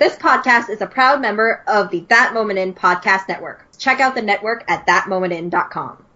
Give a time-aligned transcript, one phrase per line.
[0.00, 3.66] This podcast is a proud member of the That Moment In podcast network.
[3.76, 6.06] Check out the network at thatmomentin.com.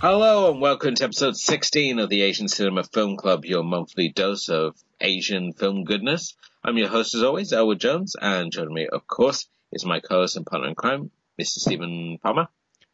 [0.00, 4.48] Hello and welcome to episode 16 of the Asian Cinema Film Club, your monthly dose
[4.48, 6.34] of Asian film goodness.
[6.64, 10.36] I'm your host as always, Elwood Jones, and joining me, of course, is my co-host
[10.36, 11.58] and partner in crime, Mr.
[11.58, 12.48] Stephen Palmer.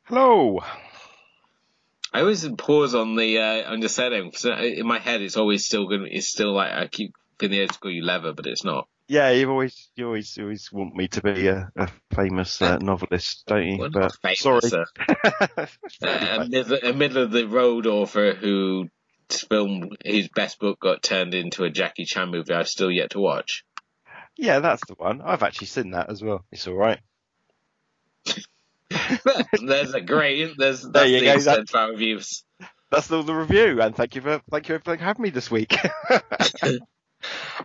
[0.04, 0.60] Hello.
[2.12, 4.32] I always pause on the uh, on the setting.
[4.44, 6.02] In my head, it's always still good.
[6.10, 8.88] It's still like I keep the edge to call you Lever, but it's not.
[9.08, 12.76] Yeah, you always you always you always want me to be a, a famous uh,
[12.80, 13.78] novelist, don't you?
[13.78, 15.66] Well, but famous, sorry, uh,
[16.02, 18.88] a, middle, a middle of the road author who
[19.34, 22.52] film his best book got turned into a Jackie Chan movie.
[22.52, 23.64] I've still yet to watch.
[24.36, 25.20] yeah, that's the one.
[25.20, 26.44] I've actually seen that as well.
[26.50, 27.00] It's all right.
[29.60, 30.52] there's a great.
[30.56, 32.44] There's There that's you the go, extent reviews.
[32.90, 35.74] That's the, the review, and thank you for thank you for having me this week.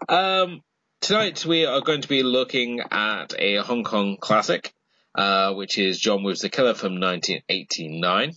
[0.07, 0.61] Um,
[1.01, 4.73] tonight we are going to be looking at a Hong Kong classic,
[5.15, 8.33] uh, which is John Woo's The Killer from 1989.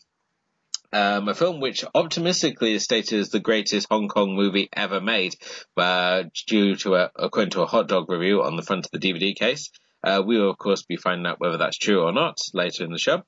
[0.92, 5.36] Um, a film which optimistically is stated as the greatest Hong Kong movie ever made,
[5.76, 8.98] uh, due to a, according to a hot dog review on the front of the
[8.98, 9.70] DVD case.
[10.02, 12.90] Uh, we will of course be finding out whether that's true or not later in
[12.90, 13.22] the show.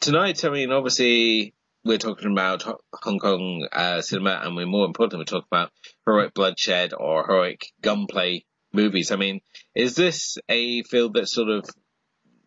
[0.00, 1.54] Tonight, I mean, obviously,
[1.84, 5.72] we're talking about Ho- Hong Kong uh, cinema, and we're more importantly, we're talking about
[6.06, 9.10] heroic bloodshed or heroic gunplay movies.
[9.10, 9.40] I mean,
[9.74, 11.68] is this a field that sort of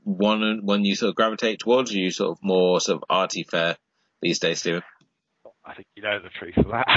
[0.04, 3.44] one one you sort of gravitate towards, or you sort of more sort of arty
[3.44, 3.78] fare
[4.26, 4.82] these days, Stephen?
[5.64, 6.88] I think you know the truth of that.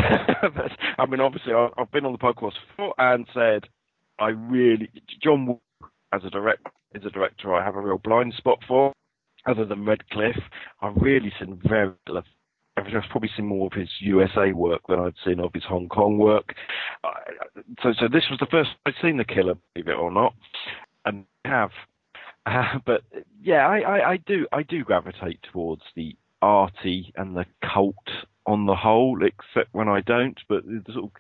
[0.55, 3.65] But, I mean, obviously, I've been on the podcast before and said
[4.19, 4.89] I really
[5.23, 5.59] John
[6.13, 8.93] as a direct is a director I have a real blind spot for.
[9.47, 10.37] Other than Red Cliff,
[10.81, 12.23] I've really seen very little.
[12.77, 16.17] I've probably seen more of his USA work than I'd seen of his Hong Kong
[16.19, 16.55] work.
[17.83, 20.35] So, so this was the first I'd seen The Killer, believe it or not,
[21.05, 21.71] and have.
[22.47, 23.03] Uh, but
[23.43, 27.97] yeah, I, I, I do I do gravitate towards the arty and the cult
[28.47, 30.39] on the whole, except when I don't.
[30.49, 31.11] But the sort of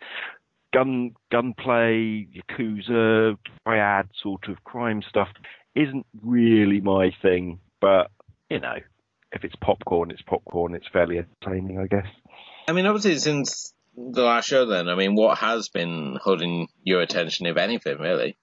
[0.73, 5.29] gun gunplay, yakuza, triad sort of crime stuff
[5.75, 7.61] isn't really my thing.
[7.81, 8.11] But
[8.51, 8.77] you know,
[9.33, 10.75] if it's popcorn, it's popcorn.
[10.75, 12.07] It's fairly entertaining, I guess.
[12.67, 17.01] I mean, obviously, since the last show, then, I mean, what has been holding your
[17.01, 18.37] attention, if anything, really?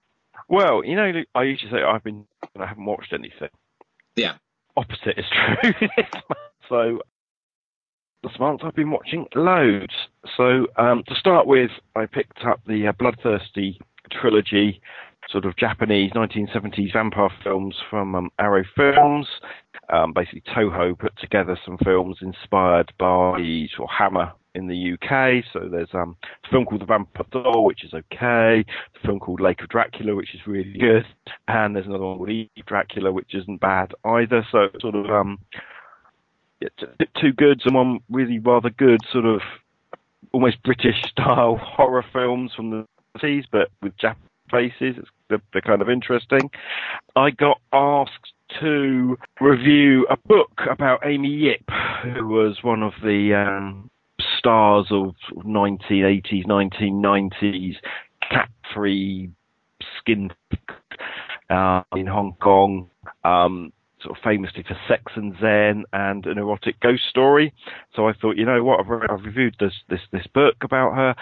[0.48, 2.26] Well, you know, I usually say I've been
[2.58, 3.48] I haven't watched anything.
[4.14, 4.34] Yeah.
[4.76, 5.88] Opposite is true.
[6.68, 7.00] so
[8.22, 9.94] this month I've been watching loads.
[10.36, 14.80] So um, to start with, I picked up the uh, Bloodthirsty trilogy,
[15.30, 19.26] sort of Japanese 1970s vampire films from um, Arrow Films.
[19.92, 25.44] Um, basically, Toho put together some films inspired by sort of Hammer in the UK.
[25.52, 28.64] So there's um, a film called The Vampire Doll, which is okay.
[28.64, 31.04] A film called Lake of Dracula, which is really good.
[31.46, 34.44] And there's another one called Eve Dracula, which isn't bad either.
[34.50, 35.38] So sort of um,
[36.60, 39.40] bit two goods and one really rather good sort of
[40.32, 42.86] almost British style horror films from the
[43.18, 44.16] 70s, but with Jap
[44.50, 44.96] faces.
[44.98, 46.50] It's, they're, they're kind of interesting.
[47.16, 51.68] I got asked to review a book about Amy Yip,
[52.04, 53.90] who was one of the um,
[54.38, 57.76] stars of 1980s, 1990s
[58.30, 59.30] cat-free
[59.98, 60.32] skin
[61.50, 62.90] uh, in Hong Kong.
[63.24, 63.72] Um,
[64.06, 67.52] sort of famously for Sex and Zen and an erotic ghost story.
[67.94, 70.94] So I thought, you know what, I've, re- I've reviewed this this this book about
[70.94, 71.14] her.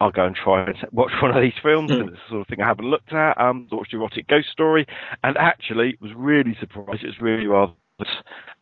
[0.00, 1.90] I'll go and try and watch one of these films.
[1.90, 3.38] And it's the sort of thing I haven't looked at.
[3.38, 4.86] Um, watched erotic ghost story,
[5.22, 7.04] and actually was really surprised.
[7.04, 7.72] It's really rather.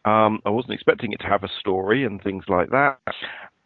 [0.05, 2.99] Um, I wasn't expecting it to have a story and things like that.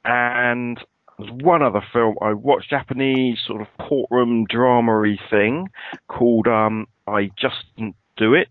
[0.04, 0.78] And
[1.18, 5.68] there's one other film I watched, Japanese sort of courtroom drama-y thing
[6.08, 8.48] called um, I Just Didn't Do It,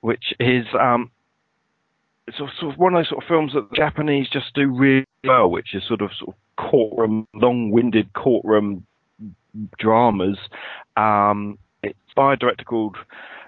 [0.00, 1.10] which is um,
[2.26, 5.06] it's sort of, one of those sort of films that the Japanese just do really
[5.24, 8.86] well, which is sort of sort of courtroom, long-winded courtroom
[9.78, 10.38] dramas.
[10.96, 12.96] Um, it's by a director called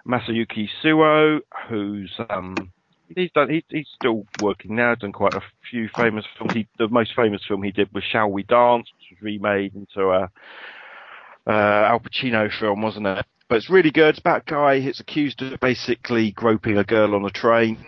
[0.06, 2.72] Masayuki Suo, who's um,
[3.14, 4.94] he's done he's, he's still working now.
[4.94, 6.52] Done quite a few famous films.
[6.54, 10.10] He, the most famous film he did was Shall We Dance, which was remade into
[10.10, 10.30] a
[11.46, 11.50] uh,
[11.90, 13.26] Al Pacino film, wasn't it?
[13.50, 14.10] But it's really good.
[14.10, 17.84] It's about a guy who's accused of basically groping a girl on a train.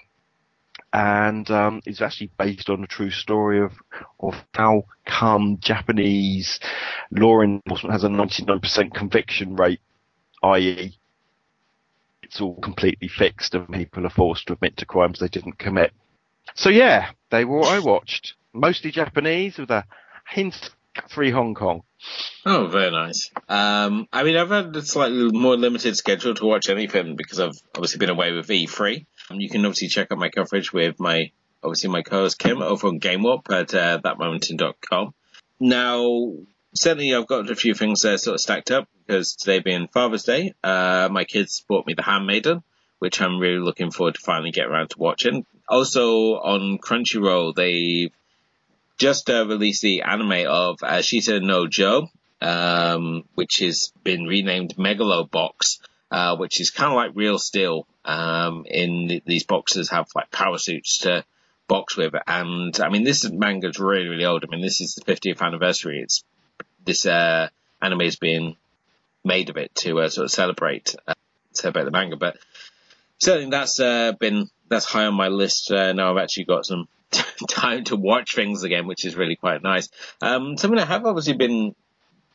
[0.92, 3.72] and um, it's actually based on a true story of
[4.18, 6.58] of how come Japanese
[7.12, 9.80] law enforcement has a 99% conviction rate,
[10.42, 10.98] i.e.,
[12.24, 15.92] it's all completely fixed and people are forced to admit to crimes they didn't commit.
[16.56, 18.34] So yeah, they were what I watched.
[18.52, 19.84] Mostly Japanese with a
[20.28, 20.70] hint
[21.08, 21.84] free Hong Kong.
[22.44, 23.30] Oh, very nice.
[23.48, 27.56] Um, I mean, I've had a slightly more limited schedule to watch anything because I've
[27.74, 29.06] obviously been away with E3.
[29.30, 31.30] Um, you can obviously check out my coverage with my,
[31.62, 35.14] obviously my co-host Kim over on Game Warp at uh, thatmomentin.com.
[35.60, 36.32] Now,
[36.74, 40.24] certainly I've got a few things uh, sort of stacked up because today being Father's
[40.24, 42.62] Day, uh, my kids bought me The Handmaiden,
[42.98, 45.46] which I'm really looking forward to finally get around to watching.
[45.68, 48.12] Also on Crunchyroll, they've
[49.02, 52.08] just uh, released the anime of Ashita no Joe,
[52.40, 55.80] um, which has been renamed Megalobox,
[56.12, 57.88] uh, which is kind of like Real Steel.
[58.04, 61.24] Um, in these boxes have like power suits to
[61.66, 64.44] box with, and I mean this manga's really really old.
[64.44, 66.00] I mean this is the 50th anniversary.
[66.00, 66.22] It's
[66.84, 67.48] this uh,
[67.80, 68.56] anime is being
[69.24, 71.14] made of it to uh, sort of celebrate uh,
[71.54, 72.36] celebrate the manga, but
[73.18, 75.72] certainly that's uh, been that's high on my list.
[75.72, 76.86] Uh, now I've actually got some
[77.48, 79.88] time to watch things again, which is really quite nice.
[80.20, 81.74] Um, something I have obviously been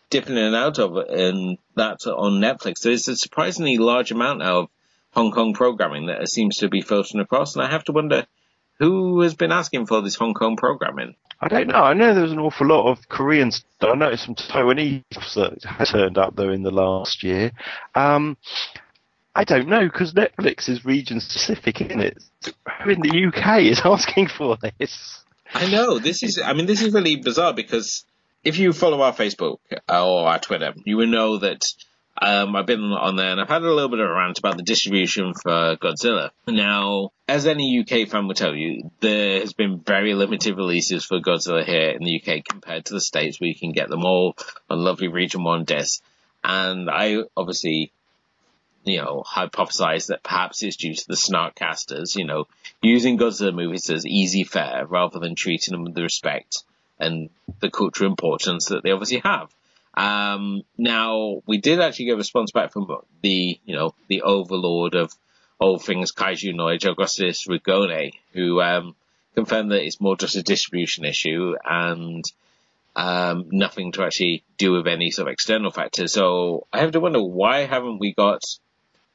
[0.09, 2.81] dipping in and out of, and that's on Netflix.
[2.81, 4.69] There's a surprisingly large amount of
[5.12, 8.25] Hong Kong programming that seems to be filtering across, and I have to wonder
[8.79, 11.15] who has been asking for this Hong Kong programming.
[11.39, 11.75] I don't know.
[11.75, 13.63] I know there's an awful lot of Koreans.
[13.79, 15.03] I noticed some Taiwanese
[15.35, 17.51] that has turned up though in the last year.
[17.94, 18.38] Um,
[19.38, 22.24] I don't know because Netflix is region specific, isn't it?
[22.81, 25.24] Who in the UK is asking for this?
[25.54, 26.42] I know this is.
[26.44, 28.04] I mean, this is really bizarre because
[28.44, 31.72] if you follow our Facebook or our Twitter, you will know that
[32.19, 34.57] um, I've been on there and I've had a little bit of a rant about
[34.57, 36.31] the distribution for Godzilla.
[36.48, 41.19] Now, as any UK fan will tell you, there has been very limited releases for
[41.19, 44.36] Godzilla here in the UK compared to the States where you can get them all
[44.68, 46.01] on lovely Region 1 discs.
[46.44, 47.92] And I obviously
[48.88, 52.48] you know, hypothesize that perhaps it's due to the snarkcasters, you know,
[52.81, 56.63] using Godzilla movies as easy fare rather than treating them with the respect
[57.00, 57.30] and
[57.60, 59.54] the cultural importance that they obviously have.
[59.94, 62.88] Um, now, we did actually get a response back from
[63.22, 65.12] the, you know, the overlord of
[65.60, 68.95] all things kaiju knowledge, Augustus Rigone, who um,
[69.34, 72.24] confirmed that it's more just a distribution issue and
[72.95, 76.13] um, nothing to actually do with any sort of external factors.
[76.13, 78.42] So I have to wonder why haven't we got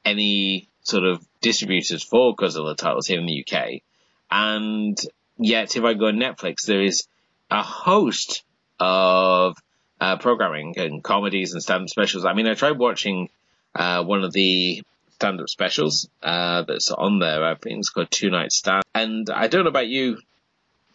[0.05, 3.83] any sort of distributors for Godzilla titles here in the UK.
[4.31, 4.99] And
[5.39, 7.07] yet, if I go on Netflix, there is
[7.51, 8.43] a host
[8.81, 9.57] of
[10.01, 12.25] uh, programming and comedies and stand-up specials.
[12.25, 13.29] I mean, I tried watching
[13.75, 14.83] uh, one of the
[15.15, 17.45] stand-up specials uh, that's on there.
[17.45, 18.83] I think it's called Two Night Stand.
[18.95, 20.19] And I don't know about you,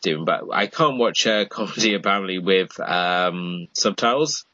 [0.01, 4.45] Tim, but I can't watch a comedy apparently with um, subtitles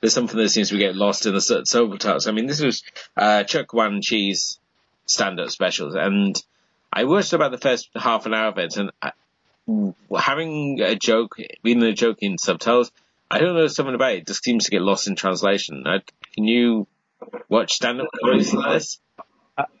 [0.00, 2.26] there's something that seems to get lost in the subtitles.
[2.26, 2.82] I mean, this was
[3.16, 4.58] uh, Chuck Wan Cheese
[5.06, 6.40] stand-up specials, and
[6.92, 9.12] I watched about the first half an hour of it, and I,
[10.18, 12.90] having a joke, reading a joke in subtitles,
[13.30, 14.18] I don't know something about it.
[14.18, 15.84] it just seems to get lost in translation.
[15.86, 16.00] I,
[16.34, 16.86] can you
[17.48, 18.98] watch stand-up comedies like this?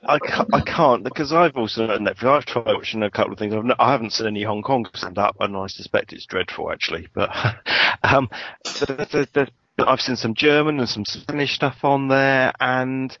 [0.06, 0.18] I,
[0.52, 2.24] I can't because I've also on Netflix.
[2.24, 3.54] I've tried watching a couple of things.
[3.54, 6.70] I've not, I haven't seen any Hong Kong stand up, and I suspect it's dreadful
[6.70, 7.08] actually.
[7.14, 7.30] But
[8.02, 8.28] um,
[8.64, 9.48] the, the,
[9.86, 13.16] I've seen some German and some Spanish stuff on there, and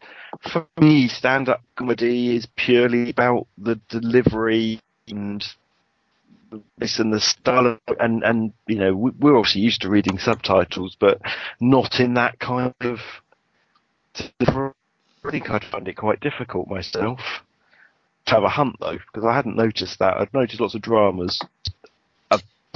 [0.52, 5.44] for me, stand-up comedy is purely about the delivery and
[6.78, 11.20] this and the style, and and you know we're obviously used to reading subtitles, but
[11.60, 12.98] not in that kind of.
[14.16, 17.20] I think I'd find it quite difficult myself
[18.26, 20.16] to have a hunt though, because I hadn't noticed that.
[20.16, 21.40] I'd noticed lots of dramas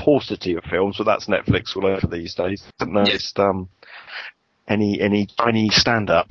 [0.05, 2.63] paucity of films, but that's Netflix all over these days.
[2.79, 3.71] I haven't noticed um,
[4.69, 6.31] any any Chinese stand up.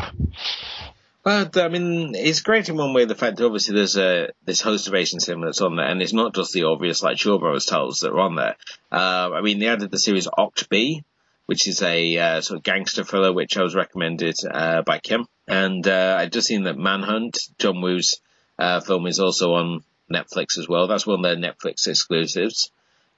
[1.25, 4.61] Well, I mean, it's great in one way the fact that obviously there's a this
[4.61, 7.39] host of Asian cinema that's on there, and it's not just the obvious like Shaw
[7.39, 8.55] Brothers titles that are on there.
[8.91, 11.03] Uh, I mean, they added the series OCTB,
[11.47, 15.25] which is a uh, sort of gangster thriller, which I was recommended uh, by Kim,
[15.47, 18.19] and uh, I'd just seen that Manhunt, John Woo's
[18.59, 20.87] uh, film, is also on Netflix as well.
[20.87, 22.69] That's one of their Netflix exclusives.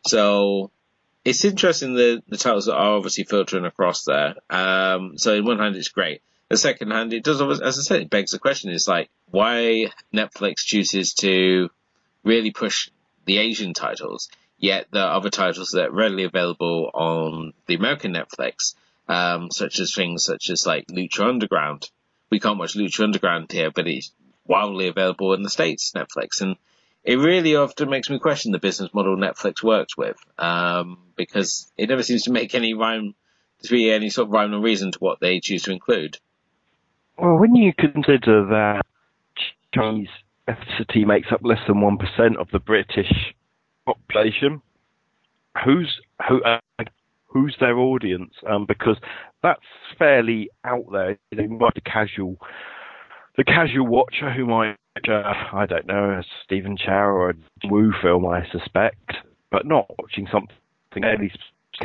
[0.06, 0.72] So
[1.24, 4.36] it's interesting the the titles that are obviously filtering across there.
[4.50, 6.22] Um, so in one hand, it's great.
[6.50, 9.88] The second hand, it does, as I said, it begs the question: is like why
[10.14, 11.70] Netflix chooses to
[12.24, 12.90] really push
[13.26, 18.14] the Asian titles, yet there are other titles that are readily available on the American
[18.14, 18.76] Netflix,
[19.08, 21.90] um, such as things such as like Lucha Underground.
[22.30, 24.12] We can't watch Lucha Underground here, but it's
[24.46, 26.58] wildly available in the States Netflix, and
[27.06, 31.90] it really often makes me question the business model Netflix works with, um, because it
[31.90, 33.14] never seems to make any rhyme
[33.64, 36.18] to be any sort of rhyme or reason to what they choose to include.
[37.18, 38.82] Well, when you consider that
[39.74, 40.10] Chinese
[40.48, 43.12] ethnicity makes up less than one percent of the British
[43.86, 44.62] population,
[45.64, 46.44] who's who?
[46.44, 46.60] Uh,
[47.28, 48.34] who's their audience?
[48.50, 48.98] Um, because
[49.44, 49.60] that's
[50.00, 51.20] fairly out there.
[51.32, 52.38] You know, the casual,
[53.38, 54.77] the casual watcher who might,
[55.08, 57.34] uh, I don't know, a Stephen Chow or a
[57.65, 59.12] Woo film, I suspect,
[59.51, 60.56] but not watching something
[60.94, 61.32] fairly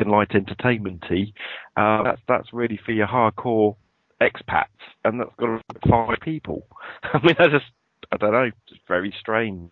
[0.05, 1.33] light entertainmenty.
[1.75, 3.75] Uh, that's that's really for your hardcore
[4.21, 4.65] expats,
[5.03, 6.65] and that's got five people.
[7.03, 7.65] I mean, that's just,
[8.11, 9.71] I don't know, it's very strange.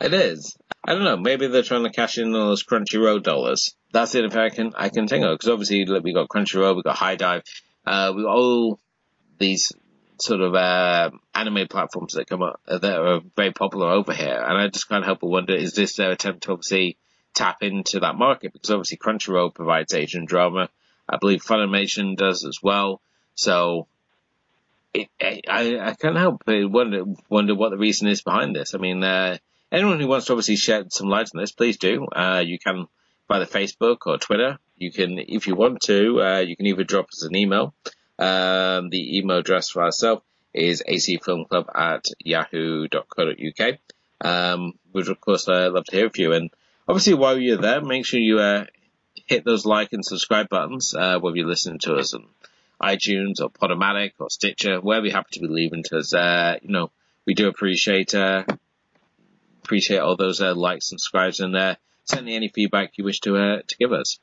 [0.00, 0.56] It is.
[0.84, 1.16] I don't know.
[1.16, 3.74] Maybe they're trying to cash in on those Crunchyroll dollars.
[3.92, 4.26] That's it.
[4.26, 6.96] If I can, I can think of because obviously look, we got Crunchyroll, we got
[6.96, 7.42] HIDIVE,
[7.86, 8.78] uh, we got all
[9.38, 9.72] these
[10.20, 14.42] sort of uh, anime platforms that come up uh, that are very popular over here,
[14.46, 16.96] and I just can't help but wonder: is this their attempt to obviously
[17.34, 18.52] tap into that market?
[18.52, 20.68] Because obviously Crunchyroll provides Asian drama.
[21.08, 23.00] I believe Funimation does as well.
[23.34, 23.86] So
[24.92, 28.74] it, I, I can't help but wonder wonder what the reason is behind this.
[28.74, 29.38] I mean, uh,
[29.70, 32.06] anyone who wants to obviously shed some light on this, please do.
[32.06, 32.86] Uh, you can
[33.28, 34.58] by the Facebook or Twitter.
[34.76, 37.74] You can, if you want to, uh, you can either drop us an email.
[38.18, 40.22] Um, the email address for ourselves
[40.52, 43.78] is acfilmclub at yahoo.co.uk.
[44.20, 46.32] Um, we'd of course uh, love to hear from you.
[46.32, 46.50] And
[46.88, 48.64] obviously, while you're there, make sure you uh,
[49.26, 52.26] hit those like and subscribe buttons, uh, whether you're listening to us on
[52.82, 56.12] iTunes or Podomatic or Stitcher, wherever you happen to be leaving to us.
[56.12, 56.90] Uh, you know,
[57.24, 58.44] we do appreciate uh,
[59.62, 63.76] appreciate all those uh, likes and subscribes and certainly any feedback you wish to to
[63.76, 64.18] give us.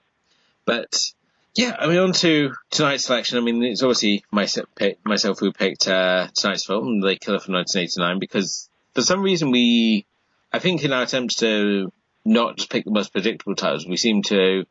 [0.66, 1.12] But
[1.56, 3.38] yeah, I mean, on to tonight's selection.
[3.38, 8.70] I mean, it's obviously myself, who picked uh, tonight's film, The Killer from 1989, because
[8.94, 10.06] for some reason we,
[10.52, 11.94] I think in our attempts to
[12.26, 14.66] not just pick the most predictable titles, we seem to,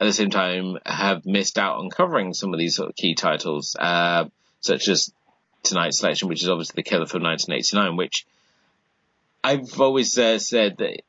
[0.00, 3.14] at the same time, have missed out on covering some of these sort of key
[3.14, 4.24] titles, uh,
[4.60, 5.12] such as
[5.62, 8.26] tonight's selection, which is obviously The Killer from 1989, which
[9.44, 11.02] I've always uh, said that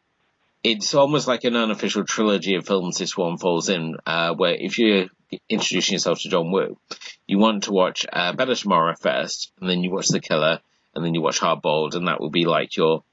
[0.64, 4.78] it's almost like an unofficial trilogy of films this one falls in, uh, where if
[4.78, 5.08] you're
[5.50, 6.78] introducing yourself to John Woo,
[7.26, 10.60] you want to watch uh, Better Tomorrow first, and then you watch The Killer,
[10.94, 13.04] and then you watch Hard Boiled, and that will be like your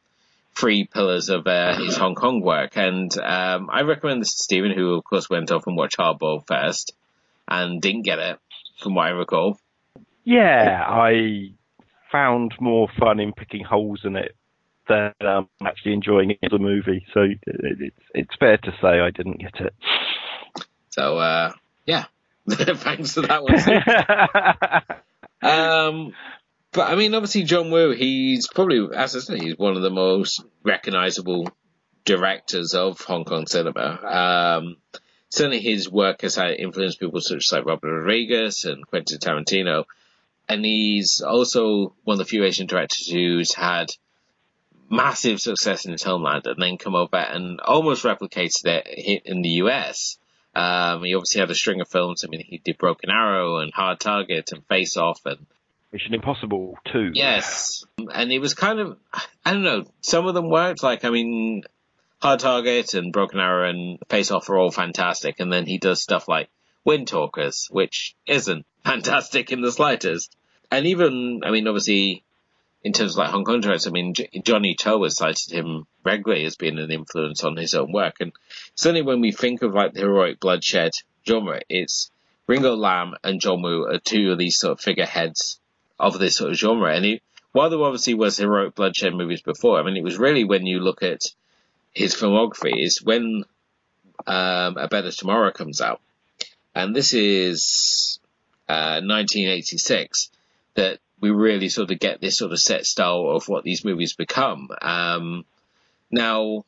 [0.55, 2.77] three pillars of uh, his Hong Kong work.
[2.77, 6.19] And um, I recommend this to Stephen, who of course went off and watched Hard
[6.19, 6.93] Boiled first,
[7.47, 8.39] and didn't get it,
[8.83, 9.59] from what I recall.
[10.25, 11.53] Yeah, I
[12.13, 14.35] found more fun in picking holes in it
[14.89, 17.07] than um, actually enjoying it as a movie.
[17.15, 19.75] So it, it's it's fair to say I didn't get it.
[20.91, 21.53] So uh,
[21.87, 22.05] yeah,
[22.51, 23.59] thanks for that one.
[25.53, 26.13] um,
[26.73, 29.91] but I mean, obviously John Woo, he's probably, as I said, he's one of the
[29.91, 31.49] most recognizable
[32.05, 34.61] directors of Hong Kong cinema.
[34.61, 34.77] Um,
[35.31, 39.85] certainly his work has had influenced people such as like Robert Rodriguez and Quentin Tarantino.
[40.49, 43.91] And he's also one of the few Asian directors who's had
[44.91, 49.49] massive success in his homeland and then come over and almost replicated it in the
[49.63, 50.19] US.
[50.55, 52.25] Um, he obviously had a string of films.
[52.25, 55.47] I mean, he did Broken Arrow and Hard Target and Face Off and
[55.93, 57.13] Mission Impossible too.
[57.15, 58.99] Yes, and it was kind of
[59.45, 59.85] I don't know.
[60.03, 60.83] Some of them worked.
[60.83, 61.63] Like I mean,
[62.21, 66.03] Hard Target and Broken Arrow and Face Off are all fantastic, and then he does
[66.03, 66.51] stuff like
[66.85, 70.37] Wind Talkers, which isn't fantastic in the slightest.
[70.71, 72.23] And even I mean, obviously
[72.83, 76.45] in terms of like Hong Kong directors, I mean, Johnny To has cited him regularly
[76.45, 78.17] as being an influence on his own work.
[78.21, 78.33] And
[78.75, 80.93] certainly when we think of like the heroic bloodshed
[81.27, 82.11] genre, it's
[82.47, 85.61] Ringo Lam and John Woo are two of these sort of figureheads
[85.99, 86.95] of this sort of genre.
[86.95, 87.21] And he,
[87.53, 90.81] while there obviously was heroic bloodshed movies before, I mean, it was really when you
[90.81, 91.23] look at
[91.93, 93.45] his filmography is when
[94.27, 96.01] um, A Better Tomorrow comes out.
[96.75, 98.21] And this is
[98.69, 100.31] uh, 1986
[100.75, 104.15] that we really sort of get this sort of set style of what these movies
[104.15, 104.69] become.
[104.81, 105.45] Um,
[106.11, 106.65] now,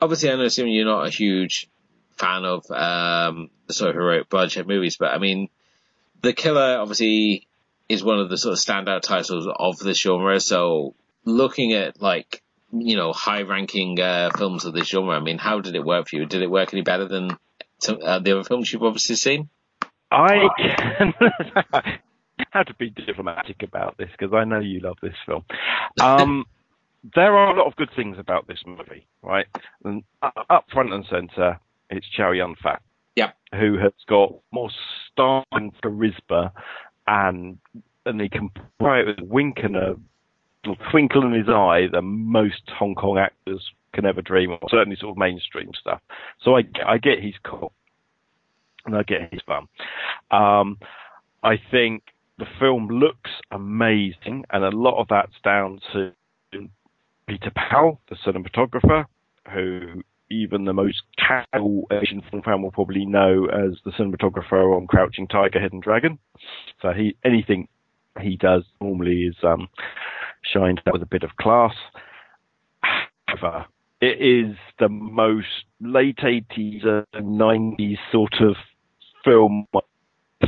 [0.00, 1.68] obviously, I know Simon, you're not a huge
[2.16, 5.48] fan of um, the sort of heroic bloodshed movies, but I mean,
[6.22, 7.46] The Killer obviously
[7.88, 10.38] is one of the sort of standout titles of this genre.
[10.40, 10.94] So,
[11.24, 12.42] looking at like
[12.72, 16.16] you know high-ranking uh, films of this genre, I mean, how did it work for
[16.16, 16.26] you?
[16.26, 17.36] Did it work any better than
[17.78, 19.48] some, uh, the other films you've obviously seen?
[20.12, 21.14] I can
[22.50, 25.44] how to be diplomatic about this because I know you love this film.
[26.00, 26.44] Um,
[27.14, 29.46] there are a lot of good things about this movie, right?
[29.84, 32.82] And up front and center, it's Chow Yun Fat.
[33.16, 33.30] Yeah.
[33.58, 34.70] Who has got more
[35.10, 36.52] style and charisma
[37.06, 37.58] and
[38.06, 39.96] and he can play it with a wink and a
[40.90, 44.60] twinkle in his eye than most Hong Kong actors can ever dream of.
[44.68, 46.00] Certainly, sort of mainstream stuff.
[46.42, 47.72] So I, I get his cool,
[48.86, 49.68] and I get his fun.
[50.30, 50.78] Um,
[51.42, 52.02] I think
[52.40, 56.12] the film looks amazing, and a lot of that's down to
[57.28, 59.04] Peter Pau, the cinematographer,
[59.52, 64.86] who even the most casual Asian film fan will probably know as the cinematographer on
[64.86, 66.18] Crouching Tiger, Hidden Dragon.
[66.80, 67.68] So he anything
[68.20, 69.68] he does normally is um,
[70.42, 71.74] shined with a bit of class.
[73.26, 73.66] However,
[74.00, 78.56] it is the most late 80s and 90s sort of
[79.24, 79.66] film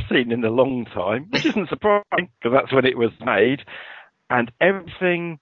[0.09, 3.61] seen in a long time, which isn't surprising because that's when it was made.
[4.29, 5.39] And everything,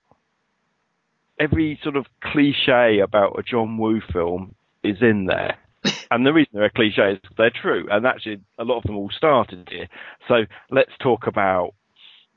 [1.39, 5.57] every sort of cliche about a John Woo film is in there.
[6.11, 7.87] And the reason they're cliches is they're true.
[7.89, 9.87] And actually, a lot of them all started here.
[10.27, 11.73] So let's talk about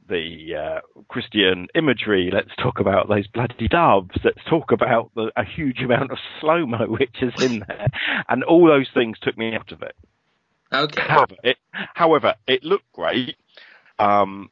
[0.08, 2.30] the uh, Christian imagery.
[2.32, 4.10] Let's talk about those bloody doves.
[4.22, 7.88] Let's talk about the, a huge amount of slow mo which is in there,
[8.28, 9.96] and all those things took me out of it.
[10.74, 11.02] Okay.
[11.02, 13.36] However, it, however, it looked great.
[13.98, 14.50] Um,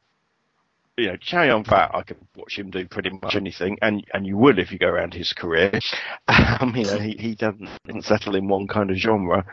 [0.97, 4.27] you know, Chow Yun Fat, I can watch him do pretty much anything, and and
[4.27, 5.79] you would if you go around his career.
[6.25, 7.67] Um, you know, he he doesn't,
[8.01, 9.45] settle in one kind of genre,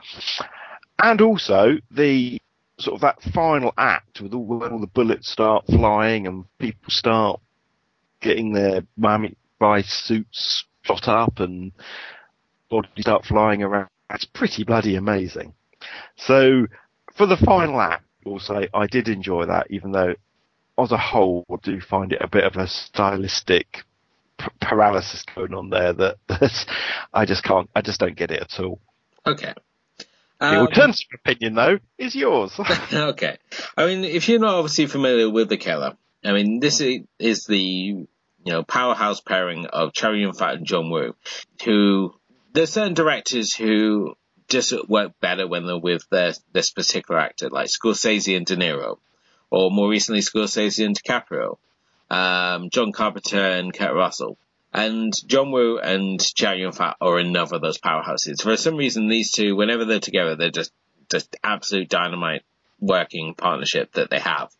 [1.02, 2.40] and also the
[2.78, 6.90] sort of that final act with all when all the bullets start flying and people
[6.90, 7.40] start
[8.20, 11.72] getting their Miami Vice suits shot up and
[12.70, 13.88] bodies start flying around.
[14.10, 15.54] It's pretty bloody amazing.
[16.16, 16.66] So
[17.14, 20.14] for the final act, I will say I did enjoy that, even though
[20.78, 23.84] as a whole I do find it a bit of a stylistic
[24.38, 26.16] p- paralysis going on there that,
[27.12, 28.80] I just can't, I just don't get it at all.
[29.26, 29.54] Okay.
[30.38, 32.58] The Um, alternative opinion, though, is yours.
[32.92, 33.36] okay.
[33.76, 37.58] I mean, if you're not obviously familiar with the killer, I mean, this is the
[37.58, 38.06] you
[38.46, 41.14] know powerhouse pairing of Chow Yun Fat and John Woo,
[41.64, 42.14] who
[42.54, 44.14] there's certain directors who
[44.50, 48.98] just work better when they're with their this particular actor, like Scorsese and De Niro,
[49.50, 51.56] or more recently Scorsese and DiCaprio,
[52.10, 54.36] um, John Carpenter and Kurt Russell.
[54.72, 58.42] And John Woo and Chow Yun Fat are another of those powerhouses.
[58.42, 60.72] For some reason, these two, whenever they're together, they're just
[61.10, 62.42] just absolute dynamite
[62.80, 64.50] working partnership that they have.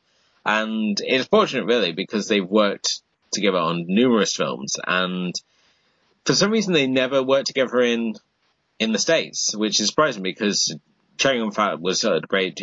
[0.44, 5.32] And it's fortunate, really, because they've worked together on numerous films, and
[6.24, 8.14] for some reason, they never worked together in
[8.80, 10.74] in the states, which is surprising because
[11.18, 12.58] Chow Yun Fat was sort of break,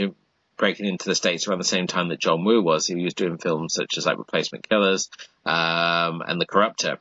[0.58, 2.88] breaking into the states around the same time that John Woo was.
[2.88, 5.10] He was doing films such as like Replacement Killers
[5.46, 6.98] um, and The Corruptor.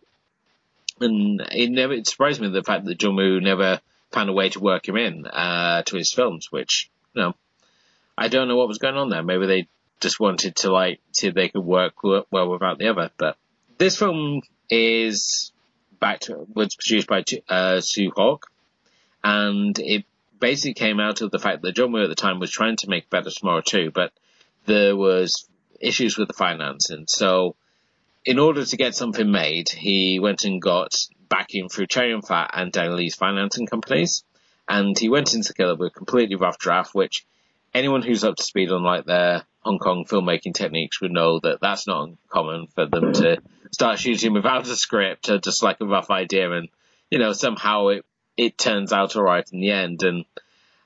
[1.00, 3.80] And it never it surprised me the fact that John Woo never
[4.12, 7.34] found a way to work him in uh, to his films, which you know
[8.16, 9.22] I don't know what was going on there.
[9.22, 9.68] Maybe they
[10.00, 13.10] just wanted to like see if they could work well without the other.
[13.18, 13.36] But
[13.76, 15.52] this film is
[16.00, 18.44] back to was produced by uh, Tsui Hark,
[19.26, 20.04] and it
[20.38, 22.88] basically came out of the fact that John Woo at the time was trying to
[22.88, 24.12] make Better Tomorrow too, but
[24.66, 25.48] there was
[25.80, 27.06] issues with the financing.
[27.08, 27.56] So
[28.24, 30.94] in order to get something made, he went and got
[31.28, 34.22] backing through Chow Yun Fat and Daniel Lee's financing companies,
[34.68, 37.26] and he went into Killer with a completely rough draft, which
[37.74, 41.58] anyone who's up to speed on like their Hong Kong filmmaking techniques would know that
[41.60, 43.38] that's not uncommon for them to
[43.72, 46.68] start shooting without a script or just like a rough idea, and
[47.10, 48.04] you know somehow it
[48.36, 50.02] it turns out alright in the end.
[50.02, 50.24] And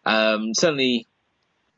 [0.04, 1.06] um, certainly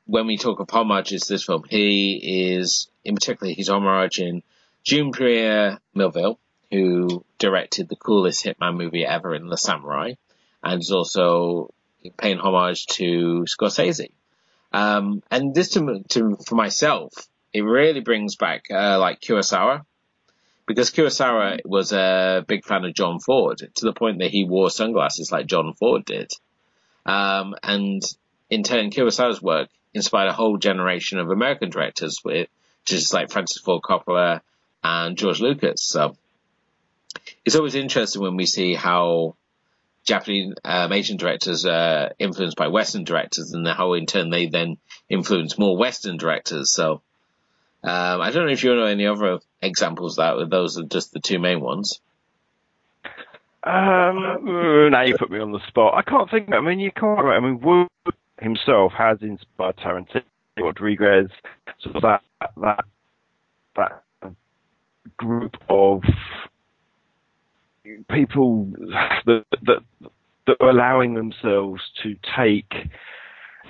[0.07, 4.43] when we talk of homages to this film, he is in particular he's homaging
[4.85, 6.39] Jean-Pierre Melville,
[6.71, 10.15] who directed the coolest hitman movie ever in The Samurai,
[10.63, 11.73] and is also
[12.17, 14.11] paying homage to Scorsese.
[14.73, 17.13] Um, and this to, to for myself,
[17.53, 19.85] it really brings back uh, like Kurosawa,
[20.67, 24.71] because Kurosawa was a big fan of John Ford to the point that he wore
[24.71, 26.31] sunglasses like John Ford did.
[27.05, 28.03] Um, and
[28.49, 32.49] in turn, Kurosawa's work inspired a whole generation of American directors, with
[32.85, 34.41] just like Francis Ford Coppola
[34.83, 35.83] and George Lucas.
[35.83, 36.17] So
[37.45, 39.37] it's always interesting when we see how
[40.05, 44.79] Japanese um, Asian directors are influenced by Western directors, and how in turn they then
[45.09, 46.73] influence more Western directors.
[46.73, 47.03] So
[47.85, 50.51] um, I don't know if you know any other examples of that.
[50.51, 52.01] Those are just the two main ones.
[53.65, 55.95] Um, now you put me on the spot.
[55.95, 56.53] I can't think.
[56.53, 57.21] I mean, you can't.
[57.21, 57.89] I mean, Woo
[58.41, 60.23] himself has inspired Tarantino,
[60.59, 61.31] Rodriguez,
[61.81, 62.23] sort of that
[62.57, 62.85] that
[63.77, 64.03] that
[65.17, 66.03] group of
[68.11, 69.83] people that that
[70.47, 72.73] that are allowing themselves to take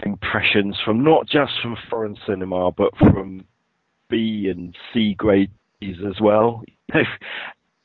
[0.04, 3.44] impressions from not just from foreign cinema, but from
[4.12, 5.50] B and C grades
[5.82, 6.62] as well.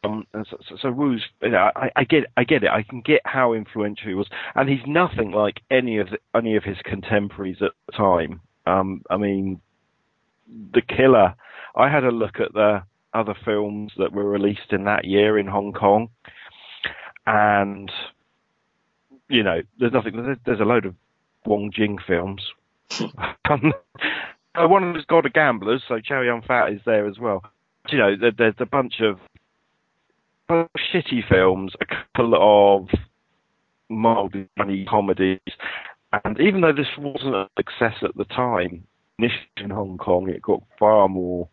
[0.04, 2.70] Um, so, so, so Woo's, you know, I, I get, I get it.
[2.70, 6.56] I can get how influential he was, and he's nothing like any of the, any
[6.56, 8.40] of his contemporaries at the time.
[8.68, 9.60] Um, I mean,
[10.72, 11.34] The Killer.
[11.76, 15.48] I had a look at the other films that were released in that year in
[15.48, 16.10] Hong Kong,
[17.26, 17.92] and
[19.30, 20.16] you know, there's nothing.
[20.16, 20.94] There's, there's a load of
[21.46, 22.44] Wong Jing films.
[24.58, 27.44] One of them's God of Gamblers, so Chow Yun Fat is there as well.
[27.90, 29.20] You know, there, there's a bunch of
[30.50, 32.90] shitty films, a couple of
[33.90, 35.40] mildly funny comedies,
[36.24, 38.84] and even though this wasn't a success at the time,
[39.20, 41.48] initially in Hong Kong, it got far more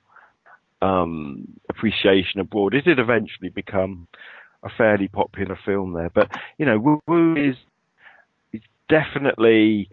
[0.81, 2.75] um, appreciation abroad.
[2.75, 4.07] It did eventually become
[4.63, 7.57] a fairly popular film there, but you know, Woo, Woo is
[8.89, 9.89] definitely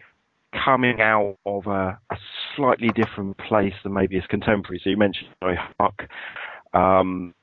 [0.54, 2.18] coming out of a, a,
[2.56, 4.82] slightly different place than maybe his contemporaries.
[4.84, 6.10] So you mentioned Tsui Hark.
[6.74, 7.34] Um,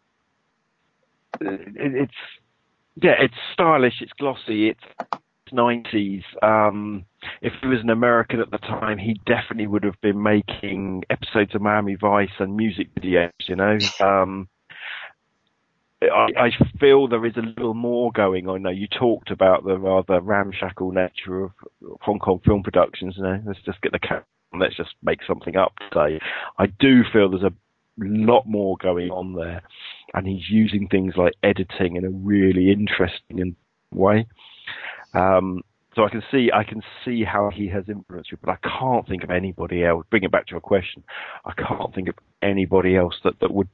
[1.41, 2.13] it, it's
[3.01, 4.83] yeah, it's stylish, it's glossy, it's
[5.53, 6.25] 90s.
[6.43, 7.05] Um,
[7.41, 11.55] if he was an American at the time, he definitely would have been making episodes
[11.55, 13.31] of Miami Vice and music videos.
[13.47, 13.79] You know.
[14.01, 14.49] Um,
[16.03, 18.63] I, I feel there is a little more going on.
[18.63, 21.51] Now, you talked about the rather ramshackle nature of
[22.01, 23.15] Hong Kong film productions.
[23.17, 24.25] You know, let's just get the camera,
[24.59, 26.21] let's just make something up today.
[26.59, 27.53] I do feel there's a
[27.99, 29.63] lot more going on there,
[30.15, 33.57] and he's using things like editing in a really interesting
[33.93, 34.27] way.
[35.15, 35.63] Um,
[35.97, 39.09] so I can see I can see how he has influenced you, but I can't
[39.09, 40.07] think of anybody else.
[40.11, 41.03] Bring it back to your question,
[41.45, 43.69] I can't think of anybody else that, that would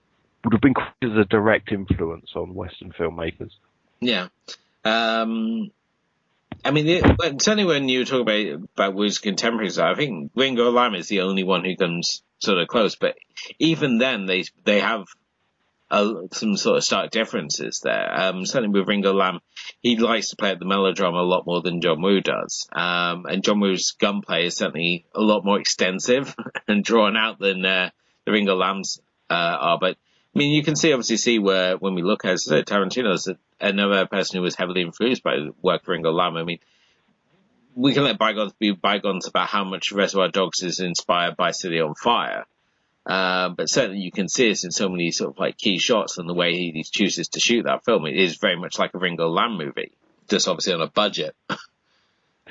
[0.44, 3.52] would have been as a direct influence on Western filmmakers.
[4.00, 4.28] Yeah.
[4.84, 5.70] Um,
[6.64, 7.02] I mean,
[7.38, 11.44] certainly when you talk about about Woo's contemporaries, I think Ringo Lam is the only
[11.44, 12.96] one who comes sort of close.
[12.96, 13.16] But
[13.58, 15.04] even then, they they have
[15.90, 18.08] a, some sort of stark differences there.
[18.12, 19.40] Um, certainly with Ringo Lam,
[19.80, 22.66] he likes to play at the melodrama a lot more than John Woo does.
[22.72, 26.34] Um, and John Woo's gunplay is certainly a lot more extensive
[26.68, 27.90] and drawn out than uh,
[28.24, 29.78] the Ringo Lam's uh, are.
[29.78, 29.96] But
[30.34, 33.28] I mean, you can see obviously see where when we look at uh, Tarantino's
[33.60, 36.36] another person who was heavily influenced by the work of Ringo Lam.
[36.36, 36.58] I mean,
[37.76, 41.80] we can let bygones be bygones about how much Reservoir Dogs is inspired by City
[41.80, 42.46] on Fire.
[43.06, 46.18] Uh, but certainly you can see this in so many sort of like key shots
[46.18, 48.06] and the way he chooses to shoot that film.
[48.06, 49.92] It is very much like a Ringo Lam movie,
[50.28, 51.36] just obviously on a budget.
[51.50, 51.58] um,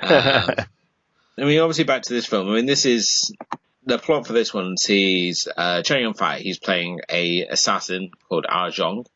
[0.00, 2.48] I mean, obviously back to this film.
[2.48, 3.34] I mean, this is
[3.86, 6.40] the plot for this one sees uh, Yun Fat.
[6.40, 9.06] He's playing a assassin called Ah Zhong,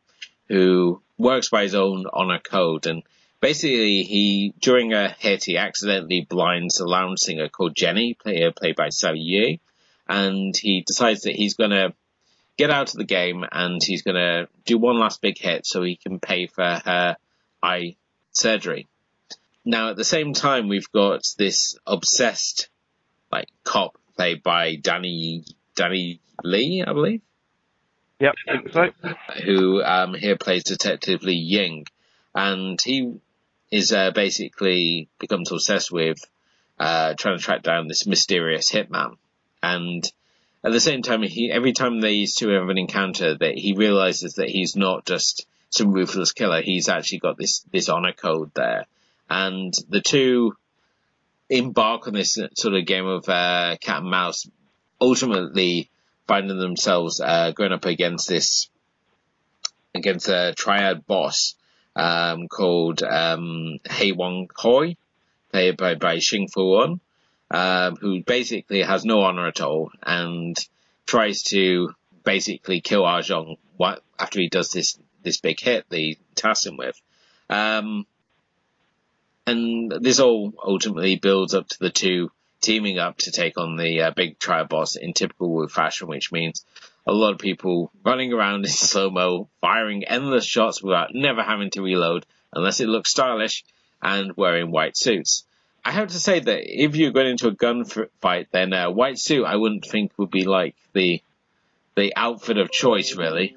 [0.48, 2.86] who works by his own honor code.
[2.86, 3.02] And
[3.40, 8.76] basically, he during a hit, he accidentally blinds a lounge singer called Jenny, play, played
[8.76, 9.56] by Sally Yeh,
[10.08, 11.94] and he decides that he's going to
[12.56, 15.82] get out of the game and he's going to do one last big hit so
[15.82, 17.16] he can pay for her
[17.62, 17.96] eye
[18.32, 18.86] surgery.
[19.64, 22.68] Now, at the same time, we've got this obsessed,
[23.30, 25.44] like, cop played by Danny
[25.76, 27.22] Danny Lee, I believe.
[28.20, 28.34] Yep,
[28.72, 28.90] so.
[29.44, 31.86] Who um, here plays Detective Lee Ying,
[32.34, 33.20] and he
[33.70, 36.18] is uh, basically becomes obsessed with
[36.80, 39.16] uh, trying to track down this mysterious hitman,
[39.62, 40.04] and
[40.64, 44.34] at the same time, he every time these two have an encounter, that he realizes
[44.34, 46.60] that he's not just some ruthless killer.
[46.60, 48.86] He's actually got this this honor code there,
[49.30, 50.56] and the two
[51.50, 54.48] embark on this sort of game of uh, cat and mouse,
[55.00, 55.90] ultimately
[56.26, 58.68] finding themselves uh, going up against this
[59.94, 61.54] against a triad boss
[61.96, 64.96] um, called um, Hei Wong Hoi,
[65.50, 67.00] played by, by Shing Fui-On,
[67.50, 70.56] um, who basically has no honor at all and
[71.06, 71.90] tries to
[72.24, 73.56] basically kill Arjong
[74.18, 77.00] after he does this this big hit they task him with.
[77.50, 78.06] Um,
[79.48, 82.30] and this all ultimately builds up to the two
[82.60, 86.32] teaming up to take on the uh, big triad boss in typical Woo fashion, which
[86.32, 86.64] means
[87.06, 91.70] a lot of people running around in slow mo, firing endless shots without never having
[91.70, 93.64] to reload unless it looks stylish
[94.02, 95.44] and wearing white suits.
[95.84, 99.44] I have to say that if you're going into a gunfight, then a white suit
[99.44, 101.22] I wouldn't think would be like the
[101.96, 103.56] the outfit of choice, really.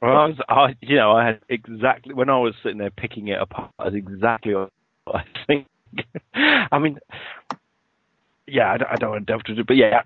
[0.00, 3.28] Well, I, was, I, you know, I had exactly when I was sitting there picking
[3.28, 4.54] it apart, I was exactly
[5.14, 5.66] I think.
[6.34, 6.98] I mean,
[8.46, 10.02] yeah, I don't, I don't want to delve into it, but yeah,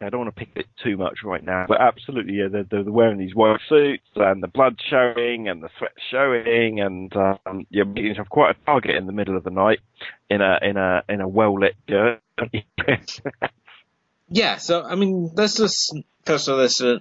[0.00, 1.66] I don't want to pick it too much right now.
[1.68, 5.70] But absolutely, yeah, they're, they're wearing these white suits and the blood showing and the
[5.78, 9.50] sweat showing, and um, you're making yourself quite a target in the middle of the
[9.50, 9.80] night
[10.28, 11.76] in a in a in a well lit
[14.28, 16.98] yeah, so I mean, let's just first of all let's uh,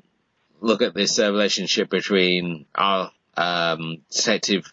[0.61, 4.71] look at this uh, relationship between our um, detective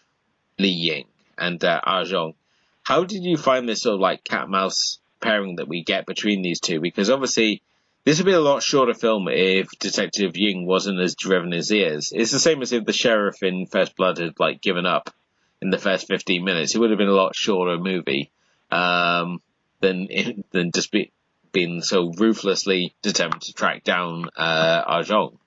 [0.59, 1.05] Li Ying
[1.41, 2.35] and uh, Zhong.
[2.83, 6.41] How did you find this sort of like cat mouse pairing that we get between
[6.41, 6.79] these two?
[6.79, 7.61] Because obviously,
[8.03, 11.81] this would be a lot shorter film if Detective Ying wasn't as driven as he
[11.81, 12.11] is.
[12.15, 15.13] It's the same as if the sheriff in First Blood had like given up
[15.61, 16.73] in the first 15 minutes.
[16.73, 18.31] It would have been a lot shorter movie
[18.71, 19.41] um,
[19.79, 20.07] than
[20.51, 21.11] than just be,
[21.51, 25.37] being so ruthlessly determined to track down uh, Zhong.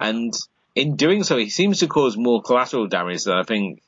[0.00, 0.34] And
[0.74, 3.82] in doing so, he seems to cause more collateral damage than I think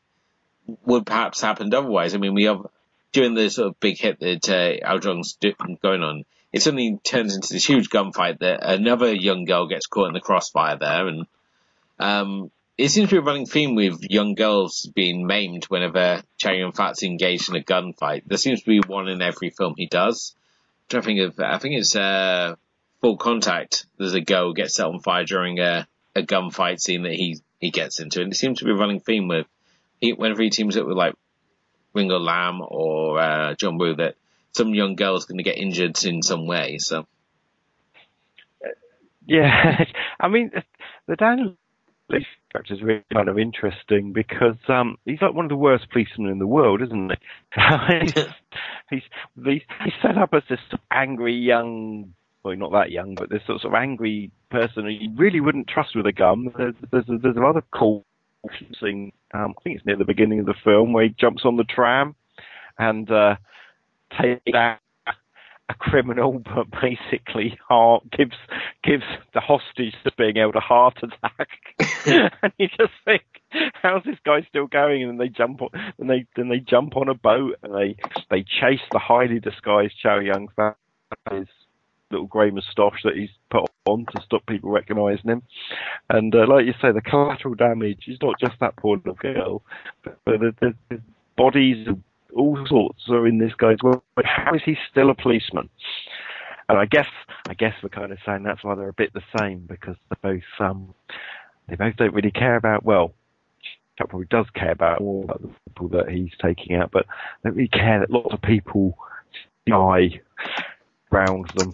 [0.84, 2.14] would perhaps happened otherwise.
[2.14, 2.66] I mean, we have
[3.12, 5.38] during the sort of big hit that uh, Ah Zhong's
[5.80, 10.08] going on, it suddenly turns into this huge gunfight that another young girl gets caught
[10.08, 11.26] in the crossfire there, and
[11.98, 16.52] um, it seems to be a running theme with young girls being maimed whenever Chow
[16.52, 18.22] Yun Fat's engaged in a gunfight.
[18.26, 20.34] There seems to be one in every film he does.
[20.90, 22.56] To think of, I think it's uh,
[23.00, 23.86] Full Contact.
[23.96, 27.70] There's a girl gets set on fire during a, a gunfight scene that he he
[27.70, 29.46] gets into, and it seems to be a running theme with
[30.12, 31.14] whenever he teams up with like
[31.94, 34.16] Ringo Lam or uh, John Woo that
[34.52, 36.78] some young girl is going to get injured in some way.
[36.78, 37.06] So,
[39.26, 39.84] yeah,
[40.20, 40.50] I mean,
[41.06, 41.56] the Daniel
[42.08, 45.90] Lee character is really kind of interesting because um, he's like one of the worst
[45.90, 47.60] policemen in the world, isn't he?
[48.90, 49.02] he's,
[49.34, 52.12] he's he's set up as this angry young,
[52.44, 55.96] well, not that young, but this sort of angry person who you really wouldn't trust
[55.96, 56.52] with a gun.
[56.56, 58.04] There's there's, a there's another cool
[58.80, 59.12] scene.
[59.34, 61.64] Um, I think it's near the beginning of the film where he jumps on the
[61.64, 62.14] tram
[62.78, 63.36] and uh,
[64.20, 64.78] takes out
[65.68, 68.36] a criminal, but basically heart gives
[68.82, 71.48] gives the hostage to being able to heart attack,
[72.42, 73.22] and you just think,
[73.82, 75.02] how's this guy still going?
[75.02, 77.96] And then they jump on, and they then they jump on a boat and they
[78.30, 80.20] they chase the highly disguised Chow
[80.54, 80.76] Fat,
[81.32, 81.48] his
[82.14, 85.42] little grey moustache that he's put on to stop people recognising him.
[86.10, 89.62] And uh, like you say, the collateral damage is not just that poor little girl,
[90.02, 91.00] but, but the, the
[91.36, 91.98] bodies of
[92.34, 94.02] all sorts are in this guy's world.
[94.14, 95.68] But how is he still a policeman?
[96.68, 97.08] And I guess
[97.48, 100.16] I guess we're kind of saying that's why they're a bit the same because they
[100.22, 100.94] both um
[101.68, 103.12] they both don't really care about well
[103.98, 107.06] Chuck probably does care about all the people that he's taking out, but
[107.42, 108.98] they don't really care that lots of people
[109.66, 110.20] die
[111.12, 111.72] around them.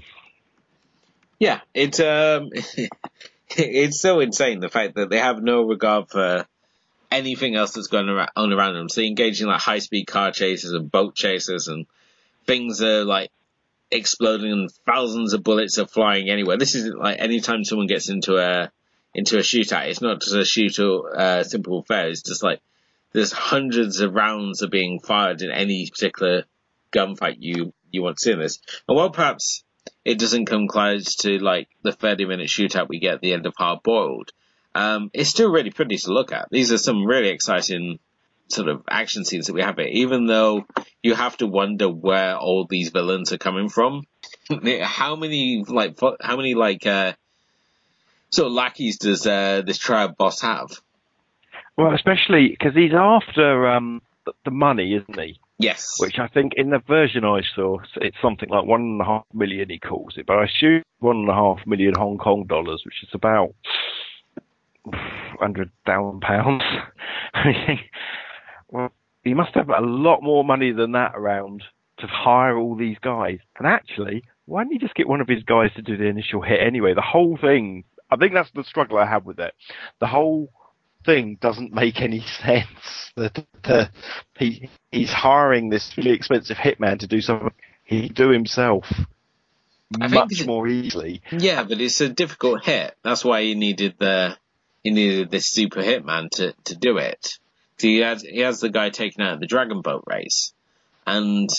[1.41, 2.51] Yeah, it's um
[3.57, 6.47] it's so insane the fact that they have no regard for
[7.11, 8.89] anything else that's going on around them.
[8.89, 11.87] So in like high speed car chases and boat chases and
[12.47, 13.31] things are like
[13.91, 16.59] exploding and thousands of bullets are flying anywhere.
[16.59, 18.71] This is like anytime someone gets into a
[19.15, 22.11] into a shootout, it's not just a shoot or uh, simple affair.
[22.11, 22.61] It's just like
[23.13, 26.45] there's hundreds of rounds are being fired in any particular
[26.93, 28.61] gunfight you you want to see in this.
[28.87, 29.65] And while perhaps
[30.05, 33.47] it doesn't come close to like the 30 minute shootout we get at the end
[33.47, 34.33] of Hard Boiled,
[34.75, 36.49] um, it's still really pretty to look at.
[36.51, 37.99] These are some really exciting
[38.49, 40.67] sort of action scenes that we have here, even though
[41.03, 44.07] you have to wonder where all these villains are coming from.
[44.83, 47.13] how many like how many like uh,
[48.31, 50.71] sort of lackeys does uh, this tribe boss have?
[51.77, 54.03] Well, especially because he's after um,
[54.45, 55.41] the money, isn't he?
[55.61, 55.97] Yes.
[55.99, 59.25] Which I think in the version I saw, it's something like one and a half
[59.35, 62.83] million he calls it, but I assume one and a half million Hong Kong dollars,
[62.85, 63.55] which is about
[65.39, 66.63] hundred thousand pounds.
[68.71, 68.91] well,
[69.23, 71.63] he must have a lot more money than that around
[71.99, 73.39] to hire all these guys.
[73.59, 76.41] And actually, why didn't he just get one of his guys to do the initial
[76.41, 76.95] hit anyway?
[76.95, 79.53] The whole thing, I think that's the struggle I have with it.
[80.01, 80.51] The whole
[81.05, 83.13] thing doesn't make any sense.
[83.17, 83.91] That the,
[84.39, 87.53] he he's hiring this really expensive hitman to do something
[87.85, 88.87] he do himself
[90.01, 91.23] I much more easily.
[91.33, 92.95] Yeah, but it's a difficult hit.
[93.03, 94.37] That's why he needed the
[94.85, 97.39] he needed this super hitman to, to do it.
[97.79, 100.53] He has, he has the guy taking out of the dragon boat race.
[101.07, 101.51] And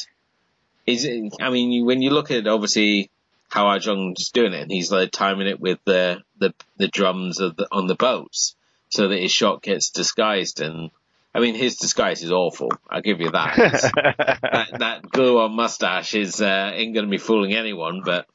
[0.88, 1.06] is
[1.39, 3.10] I mean, when you look at obviously
[3.49, 7.38] how Ah Zhong's doing it, and he's like timing it with the, the, the drums
[7.38, 8.56] the, on the boats
[8.91, 10.91] so that his shot gets disguised and
[11.34, 12.69] I mean, his disguise is awful.
[12.89, 13.56] I'll give you that.
[14.41, 18.01] that, that glue on mustache is uh, ain't going to be fooling anyone.
[18.04, 18.27] But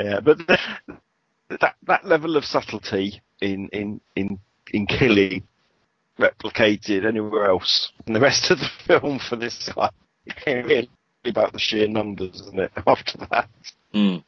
[0.00, 0.58] yeah, but the,
[1.60, 4.38] that that level of subtlety in in in
[4.72, 5.46] in killing
[6.18, 9.90] replicated anywhere else in the rest of the film for this guy.
[10.46, 10.88] really
[11.26, 12.72] about the sheer numbers, isn't it?
[12.86, 13.48] After that.
[13.92, 14.24] Mm.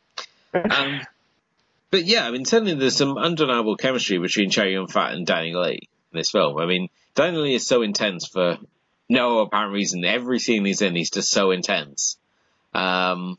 [0.53, 1.01] Um,
[1.91, 5.55] but yeah, I mean, certainly there's some undeniable chemistry between Chow Yun Fat and Danny
[5.55, 6.59] Lee in this film.
[6.59, 8.59] I mean, Danny Lee is so intense for
[9.09, 10.05] no apparent reason.
[10.05, 12.19] Every scene he's in, he's just so intense.
[12.75, 13.39] Um,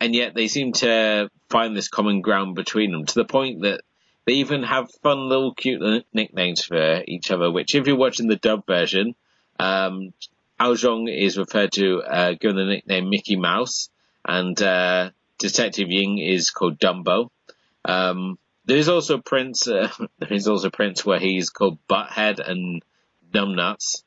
[0.00, 3.82] and yet they seem to find this common ground between them to the point that
[4.24, 8.36] They even have fun little cute nicknames for each other, which if you're watching the
[8.36, 9.14] dub version,
[9.58, 10.12] um,
[10.60, 13.90] Aozhong is referred to, uh, given the nickname Mickey Mouse,
[14.24, 17.30] and, uh, Detective Ying is called Dumbo.
[17.84, 22.82] Um, there is also Prince, uh, there is also Prince where he's called Butthead and
[23.32, 24.02] Numbnuts.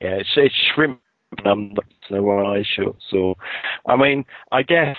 [0.00, 1.00] Yeah, it's, it's shrimp
[1.38, 3.34] numbnuts, no eyes shut, so,
[3.86, 4.96] I mean, I guess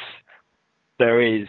[0.99, 1.47] there is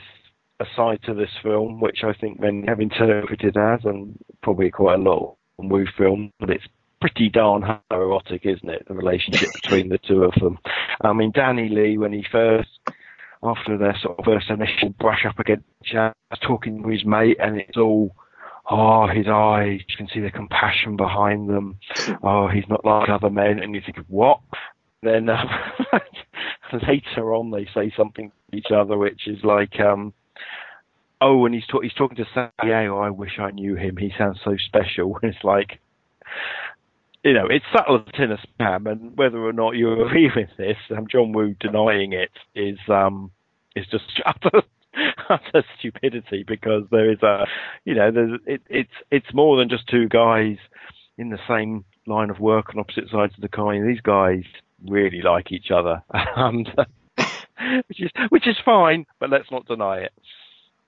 [0.60, 4.98] a side to this film which I think many have interpreted as, and probably quite
[4.98, 6.66] a lot of Woo film, but it's
[7.00, 8.86] pretty darn erotic, isn't it?
[8.86, 10.58] The relationship between the two of them.
[11.00, 12.68] I mean, Danny Lee, when he first,
[13.42, 17.36] after their sort of first initial brush up against each other, talking to his mate,
[17.40, 18.14] and it's all,
[18.70, 21.78] oh, his eyes, you can see the compassion behind them.
[22.22, 24.40] Oh, he's not like other men, and you think, what?
[25.02, 25.48] Then um,
[26.88, 30.12] later on, they say something to each other, which is like, um,
[31.20, 32.98] oh, and he's, ta- he's talking to Santiago.
[32.98, 33.96] I wish I knew him.
[33.96, 35.18] He sounds so special.
[35.22, 35.78] It's like,
[37.26, 40.76] you know, it's subtle tin of spam, and whether or not you agree with this,
[40.96, 43.32] um, John Woo denying it is um,
[43.74, 44.62] is just utter,
[45.28, 47.44] utter stupidity because there is a,
[47.84, 50.56] you know, there's it, it's it's more than just two guys
[51.18, 53.84] in the same line of work on opposite sides of the coin.
[53.84, 54.44] These guys
[54.88, 56.68] really like each other, and
[57.88, 60.12] which is which is fine, but let's not deny it.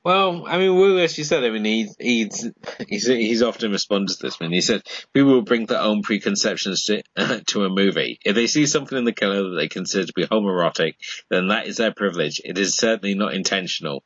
[0.08, 2.50] Well, I mean, Woo, as you said, I mean, he, he's,
[2.88, 4.52] he's, he's often responded to this, man.
[4.52, 4.80] He said,
[5.12, 7.02] people will bring their own preconceptions to,
[7.48, 8.18] to a movie.
[8.24, 10.94] If they see something in the killer that they consider to be homoerotic,
[11.28, 12.40] then that is their privilege.
[12.42, 14.02] It is certainly not intentional.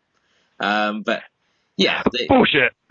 [0.58, 1.22] Um, but,
[1.76, 2.02] yeah.
[2.12, 2.72] They, Bullshit!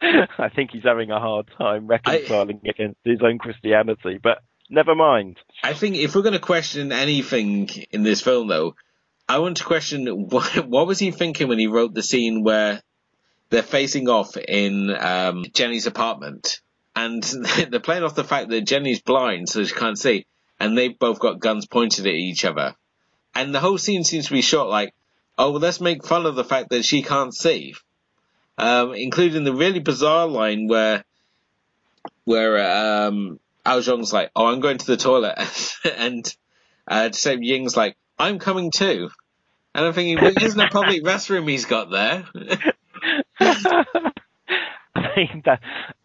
[0.00, 4.38] I think he's having a hard time reconciling I, against his own Christianity, but
[4.70, 5.36] never mind.
[5.62, 8.76] I think if we're going to question anything in this film, though,
[9.28, 12.80] I want to question what, what was he thinking when he wrote the scene where
[13.50, 16.60] they're facing off in um, Jenny's apartment,
[16.96, 17.22] and
[17.70, 20.26] they're playing off the fact that Jenny's blind, so she can't see,
[20.58, 22.74] and they've both got guns pointed at each other,
[23.34, 24.94] and the whole scene seems to be shot like,
[25.36, 27.74] oh, well, let's make fun of the fact that she can't see,
[28.56, 31.04] um, including the really bizarre line where
[32.24, 35.38] where um, Ao Zhong's like, oh, I'm going to the toilet,
[35.96, 36.36] and
[36.86, 39.10] uh, Ying's like, I'm coming too.
[39.74, 42.26] And I'm thinking, well, isn't a public restroom he's got there?
[43.40, 45.60] I mean that.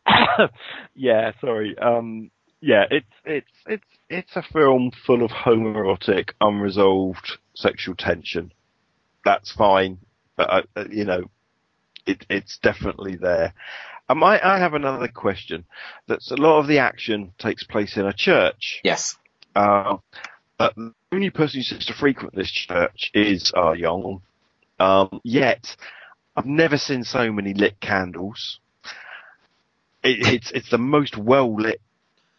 [0.95, 1.77] yeah, sorry.
[1.77, 2.29] Um,
[2.61, 8.51] yeah, it's it's it's it's a film full of homoerotic, unresolved sexual tension.
[9.25, 9.99] That's fine,
[10.35, 11.23] but uh, uh you know,
[12.05, 13.53] it, it's definitely there.
[14.09, 15.65] Um, I, I have another question.
[16.07, 18.81] That's a lot of the action takes place in a church.
[18.83, 19.17] Yes.
[19.55, 19.97] Uh,
[20.57, 20.75] but
[21.13, 24.21] only person who seems to frequent this church is uh, Young.
[24.79, 25.75] Um, yet,
[26.35, 28.59] I've never seen so many lit candles.
[30.03, 31.81] It, it's it's the most well lit,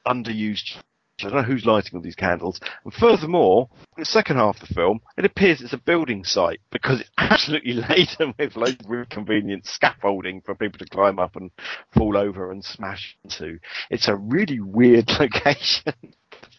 [0.07, 0.77] underused.
[1.21, 2.59] I don't know who's lighting all these candles.
[2.85, 6.61] And furthermore, in the second half of the film, it appears it's a building site
[6.73, 11.37] because it's absolutely laden with loads of really convenient scaffolding for people to climb up
[11.37, 11.53] and
[11.97, 13.61] fall over and smash into.
[13.91, 15.95] It's a really weird location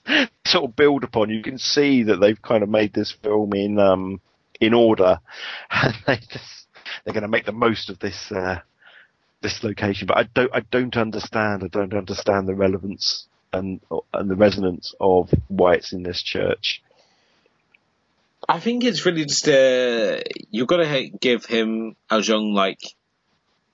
[0.45, 1.29] sort of build upon.
[1.29, 4.21] You can see that they've kind of made this film in um,
[4.59, 5.19] in order,
[5.71, 6.67] and they just
[7.03, 8.59] they're going to make the most of this uh,
[9.41, 10.07] this location.
[10.07, 11.63] But I don't I don't understand.
[11.63, 13.81] I don't understand the relevance and
[14.13, 16.81] and the resonance of why it's in this church.
[18.47, 20.19] I think it's really just uh,
[20.51, 22.79] you've got to give him Aozhong like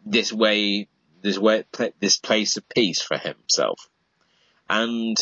[0.06, 0.88] this way,
[1.22, 1.66] this way,
[2.00, 3.90] this place of peace for himself,
[4.70, 5.18] and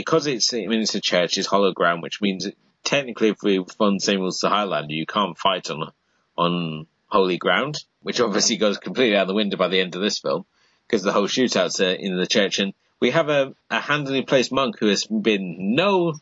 [0.00, 2.48] because it's I mean it's a church, it's hollow ground, which means
[2.84, 5.90] technically if we fund same rules to Highlander, you can't fight on
[6.36, 10.18] on holy ground, which obviously goes completely out the window by the end of this
[10.18, 10.44] film
[10.86, 14.76] because the whole shootout's in the church, and we have a, a handily placed monk
[14.78, 16.14] who has been no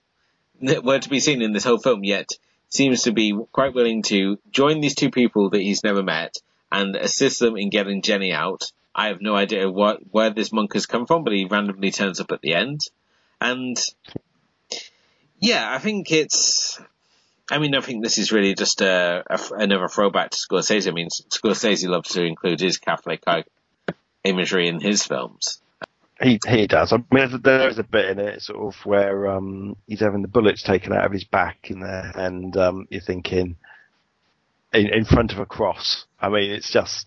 [0.82, 2.30] word to be seen in this whole film yet
[2.68, 6.36] seems to be quite willing to join these two people that he's never met
[6.72, 8.64] and assist them in getting Jenny out.
[8.94, 12.20] I have no idea what where this monk has come from, but he randomly turns
[12.20, 12.80] up at the end.
[13.40, 13.76] And
[15.38, 16.80] yeah, I think it's.
[17.48, 20.88] I mean, I think this is really just a, a, another throwback to Scorsese.
[20.88, 23.22] I mean, Scorsese loves to include his Catholic
[24.24, 25.60] imagery in his films.
[26.20, 26.92] He he does.
[26.92, 30.62] I mean, there's a bit in it sort of where um, he's having the bullets
[30.62, 33.56] taken out of his back in there, and um, you're thinking
[34.72, 36.06] in, in front of a cross.
[36.20, 37.06] I mean, it's just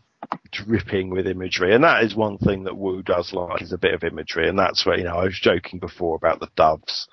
[0.51, 3.93] dripping with imagery, and that is one thing that Woo does like is a bit
[3.93, 7.07] of imagery, and that's where you know I was joking before about the doves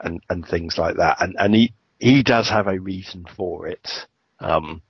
[0.00, 4.06] and and things like that, and and he he does have a reason for it.
[4.40, 4.82] Um,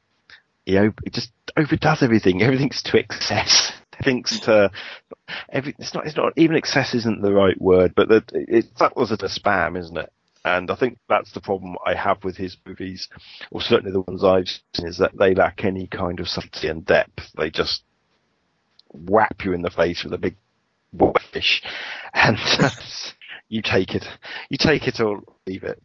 [0.65, 2.43] he, over, he just overdoes everything.
[2.43, 3.73] Everything's to excess.
[4.01, 4.71] Everything's to
[5.51, 5.75] every.
[5.79, 6.07] It's not.
[6.07, 6.95] It's not even excess.
[6.95, 10.11] Isn't the right word, but that it, that was a spam, isn't it?
[10.45, 13.09] And I think that's the problem I have with his movies,
[13.51, 16.85] or certainly the ones I've seen, is that they lack any kind of subtlety and
[16.85, 17.31] depth.
[17.37, 17.83] They just
[18.89, 20.37] whap you in the face with a big
[21.33, 21.63] fish,
[22.15, 22.39] and
[23.49, 24.09] you take it.
[24.49, 25.83] You take it or leave it.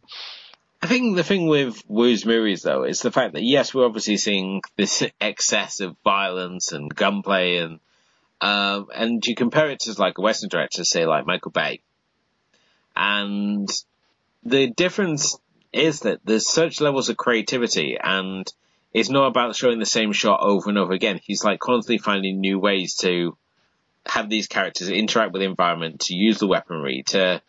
[0.82, 4.16] I think the thing with Woo's movies, though, is the fact that yes, we're obviously
[4.16, 7.80] seeing this excess of violence and gunplay, and
[8.40, 11.80] um, and you compare it to like a Western director, say like Michael Bay,
[12.94, 13.68] and
[14.46, 15.38] the difference
[15.72, 18.50] is that there's such levels of creativity and
[18.92, 21.20] it's not about showing the same shot over and over again.
[21.22, 23.36] He's like constantly finding new ways to
[24.06, 27.42] have these characters interact with the environment, to use the weaponry, to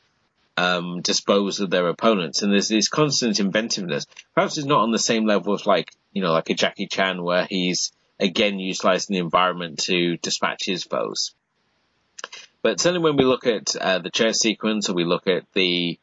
[0.58, 2.42] um, dispose of their opponents.
[2.42, 4.08] And there's this constant inventiveness.
[4.34, 7.24] Perhaps it's not on the same level as like, you know, like a Jackie Chan
[7.24, 11.34] where he's again utilizing the environment to dispatch his foes.
[12.64, 16.00] But certainly when we look at uh, the church sequence or we look at the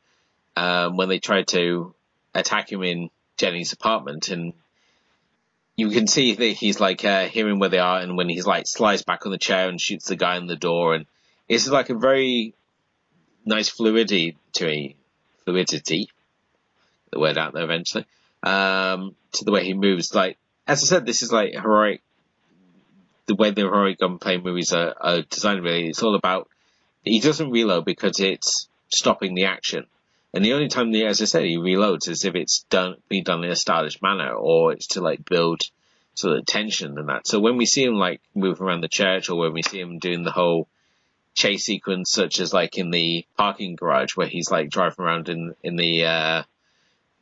[0.56, 1.94] um, when they tried to
[2.34, 4.52] attack him in Jenny's apartment, and
[5.76, 8.66] you can see that he's like uh, hearing where they are, and when he's like
[8.66, 11.06] slides back on the chair and shoots the guy in the door, and
[11.48, 12.54] it's like a very
[13.44, 14.96] nice fluidity to a
[15.44, 16.08] fluidity,
[17.10, 18.06] the word out there eventually,
[18.42, 20.14] um, to the way he moves.
[20.14, 22.02] Like as I said, this is like heroic.
[23.26, 26.48] The way the heroic gunplay movies are, are designed, really, it's all about.
[27.02, 29.86] He doesn't reload because it's stopping the action.
[30.34, 33.20] And the only time, the, as I said, he reloads is if it's done, be
[33.20, 35.62] done in a stylish manner, or it's to like build
[36.14, 37.28] sort of tension and that.
[37.28, 40.00] So when we see him like move around the church, or when we see him
[40.00, 40.66] doing the whole
[41.34, 45.54] chase sequence, such as like in the parking garage where he's like driving around in
[45.62, 46.42] in the uh,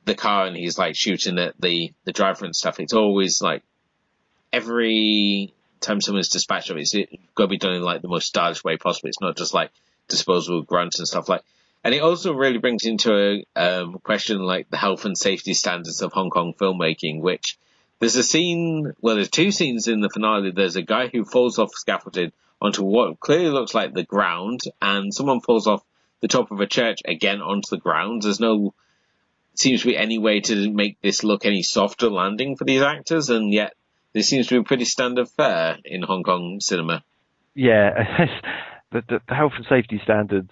[0.06, 2.80] the car and he's like shooting at the the driver and stuff.
[2.80, 3.62] It's always like
[4.54, 8.28] every time someone's dispatched of it, it's got to be done in like the most
[8.28, 9.10] stylish way possible.
[9.10, 9.70] It's not just like
[10.08, 11.42] disposable grunts and stuff like
[11.84, 16.00] and it also really brings into a um, question like the health and safety standards
[16.00, 17.58] of Hong Kong filmmaking, which
[17.98, 20.52] there's a scene, well, there's two scenes in the finale.
[20.52, 25.12] There's a guy who falls off scaffolding onto what clearly looks like the ground, and
[25.12, 25.82] someone falls off
[26.20, 28.22] the top of a church again onto the ground.
[28.22, 28.74] There's no,
[29.54, 33.28] seems to be any way to make this look any softer landing for these actors,
[33.28, 33.74] and yet
[34.12, 37.02] this seems to be pretty standard fare in Hong Kong cinema.
[37.54, 38.26] Yeah,
[38.92, 40.50] the, the health and safety standards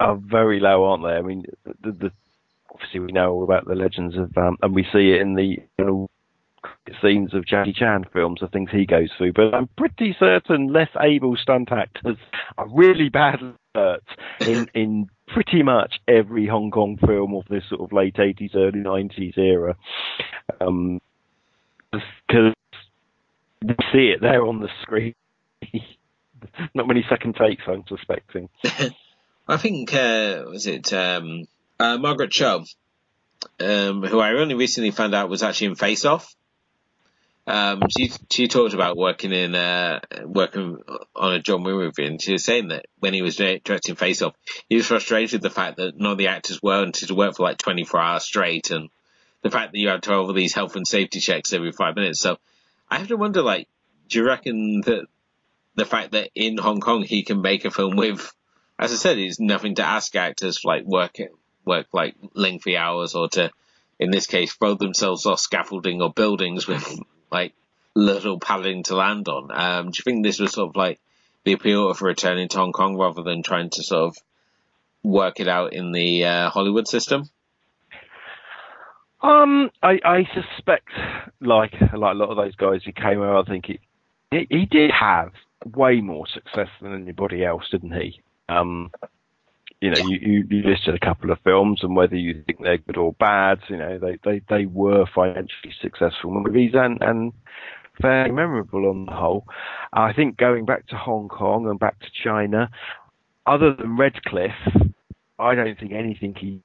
[0.00, 1.10] are very low, aren't they?
[1.10, 2.12] I mean, the, the,
[2.72, 5.58] obviously we know all about the legends of, um, and we see it in the
[5.78, 6.10] you know,
[7.02, 9.32] scenes of Jackie Chan films, the things he goes through.
[9.32, 12.16] But I'm pretty certain less able stunt actors
[12.58, 13.40] are really bad
[13.74, 14.04] hurt
[14.40, 18.80] in in pretty much every Hong Kong film of this sort of late 80s, early
[18.80, 19.76] 90s era.
[20.60, 21.00] Um,
[21.92, 22.54] because
[23.62, 25.14] we see it there on the screen.
[26.74, 28.48] Not many second takes, I'm suspecting.
[29.48, 31.46] I think uh, was it um,
[31.78, 32.64] uh, Margaret Cho,
[33.60, 36.34] um, who I only recently found out was actually in Face Off.
[37.46, 40.78] Um, she she talked about working in uh, working
[41.14, 44.20] on a John Woo movie, and she was saying that when he was directing Face
[44.20, 44.34] Off,
[44.68, 47.44] he was frustrated with the fact that none of the actors wanted to work for
[47.44, 48.88] like 24 hours straight, and
[49.42, 51.94] the fact that you had to have all these health and safety checks every five
[51.94, 52.18] minutes.
[52.20, 52.36] So
[52.90, 53.68] I have to wonder, like,
[54.08, 55.06] do you reckon that
[55.76, 58.32] the fact that in Hong Kong he can make a film with
[58.78, 61.16] as I said, it's nothing to ask actors like work
[61.64, 63.50] work like lengthy hours or to,
[63.98, 66.98] in this case, throw themselves off scaffolding or buildings with
[67.30, 67.54] like
[67.94, 69.50] little padding to land on.
[69.50, 71.00] Um, do you think this was sort of like
[71.44, 74.16] the appeal of returning to Hong Kong rather than trying to sort of
[75.02, 77.28] work it out in the uh, Hollywood system?
[79.22, 80.88] Um, I, I suspect,
[81.40, 83.80] like like a lot of those guys who came out, I think he,
[84.30, 85.32] he, he did have
[85.64, 88.20] way more success than anybody else, didn't he?
[88.48, 88.90] Um,
[89.80, 92.78] you know, you, you, you, listed a couple of films, and whether you think they're
[92.78, 97.32] good or bad, you know, they, they, they were financially successful movies and, and
[98.00, 99.44] fairly memorable on the whole.
[99.92, 102.70] I think going back to Hong Kong and back to China,
[103.46, 104.54] other than Red Cliff,
[105.38, 106.62] I don't think anything he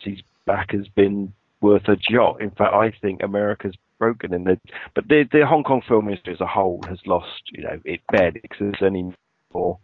[0.00, 2.40] he's back has been worth a jot.
[2.40, 4.58] In fact, I think America's broken in the,
[4.94, 8.00] but the the Hong Kong film industry as a whole has lost, you know, it
[8.10, 9.78] barely exists anymore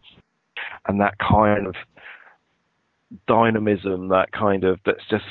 [0.86, 1.74] and that kind of
[3.26, 5.24] dynamism, that kind of let's just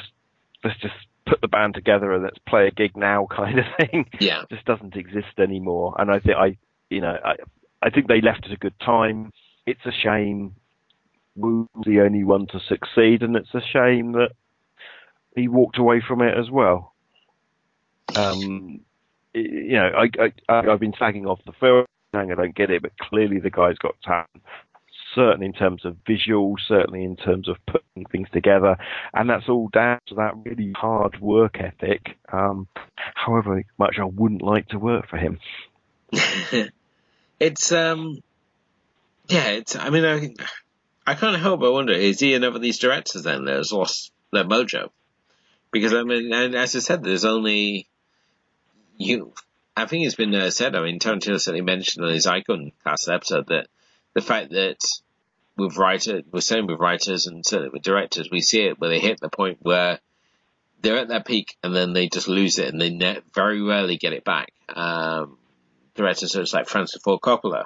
[0.63, 4.05] let's just put the band together and let's play a gig now kind of thing.
[4.19, 5.95] Yeah, just doesn't exist anymore.
[5.97, 6.57] And I think I,
[6.89, 7.35] you know, I
[7.81, 9.31] I think they left at a good time.
[9.65, 10.55] It's a shame
[11.37, 14.31] Woo was the only one to succeed, and it's a shame that
[15.35, 16.95] he walked away from it as well.
[18.15, 18.81] Um,
[19.33, 21.85] you know, I, I I've been tagging off the film.
[22.13, 24.43] I don't get it, but clearly the guy's got talent.
[25.17, 28.77] Certainly in terms of visual, certainly in terms of putting things together,
[29.15, 32.17] and that's all down to that really hard work ethic.
[32.31, 32.67] Um,
[33.15, 35.39] however much I wouldn't like to work for him.
[37.39, 38.21] it's um,
[39.27, 39.75] yeah, it's.
[39.75, 40.35] I mean, I,
[41.05, 44.11] I can't help but wonder: is he another of these directors then that has lost
[44.31, 44.89] their mojo?
[45.71, 47.87] Because I mean, and as I said, there's only
[48.97, 49.33] you.
[49.75, 50.75] I think it's been uh, said.
[50.75, 53.67] I mean, Tarantino certainly mentioned in his Icon Cast episode that
[54.13, 54.77] the fact that
[55.57, 58.99] with writers, we're saying with writers and certainly with directors, we see it where they
[58.99, 59.99] hit the point where
[60.81, 63.97] they're at their peak and then they just lose it and they ne- very rarely
[63.97, 64.51] get it back.
[64.69, 65.37] Um,
[65.95, 67.65] directors such like Francis Ford Coppola,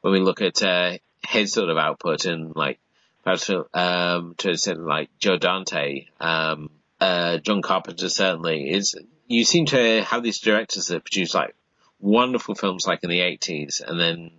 [0.00, 2.78] when we look at uh, his sort of output and like
[3.22, 6.70] perhaps um, to extent like Joe Dante, um,
[7.00, 8.96] uh, John Carpenter certainly is.
[9.28, 11.54] You seem to have these directors that produce like
[12.00, 14.30] wonderful films like in the 80s and then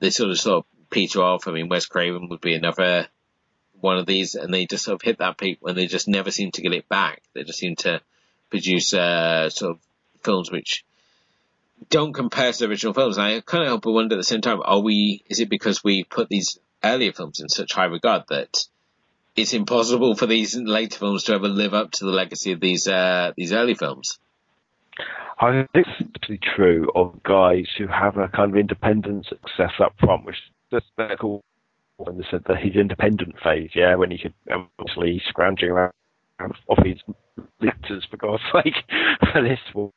[0.00, 1.48] they sort of sort of peter off.
[1.48, 3.08] I mean, Wes Craven would be another
[3.80, 6.30] one of these and they just sort of hit that peak when they just never
[6.30, 7.22] seem to get it back.
[7.34, 8.00] They just seem to
[8.50, 9.80] produce, uh, sort of
[10.22, 10.84] films which
[11.90, 13.16] don't compare to the original films.
[13.16, 15.84] And I kind of hope wonder at the same time, are we, is it because
[15.84, 18.66] we put these earlier films in such high regard that
[19.36, 22.88] it's impossible for these later films to ever live up to the legacy of these,
[22.88, 24.18] uh, these early films?
[25.40, 29.94] I think it's actually true of guys who have a kind of independent success up
[30.00, 30.36] front, which
[31.18, 31.42] called
[31.96, 34.34] when they said that his independent phase, yeah, when he could
[34.78, 35.92] obviously scrounging around
[36.68, 36.98] off his
[37.60, 38.74] letters for God's sake
[39.32, 39.90] for this one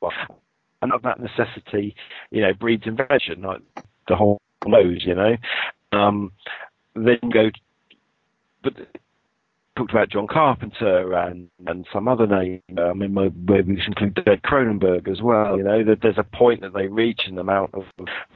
[0.82, 1.96] and of that necessity,
[2.32, 3.62] you know, breeds invention, like
[4.08, 5.38] the whole knows, you know.
[5.92, 6.32] Um,
[6.96, 7.52] then go,
[8.64, 8.74] but
[9.78, 12.62] talked about John Carpenter and, and some other name.
[12.78, 15.58] I mean, maybe we should include David Cronenberg as well.
[15.58, 17.84] You know, that there's a point that they reach in the amount of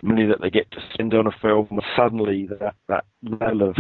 [0.02, 3.76] money that they get to spend on a film, and suddenly that that level of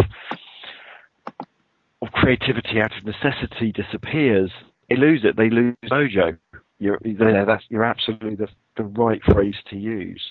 [2.01, 4.51] of creativity out of necessity disappears.
[4.89, 5.37] They lose it.
[5.37, 6.37] They lose mojo.
[6.77, 6.99] You're.
[7.03, 10.21] That's you're absolutely the, the right phrase to use.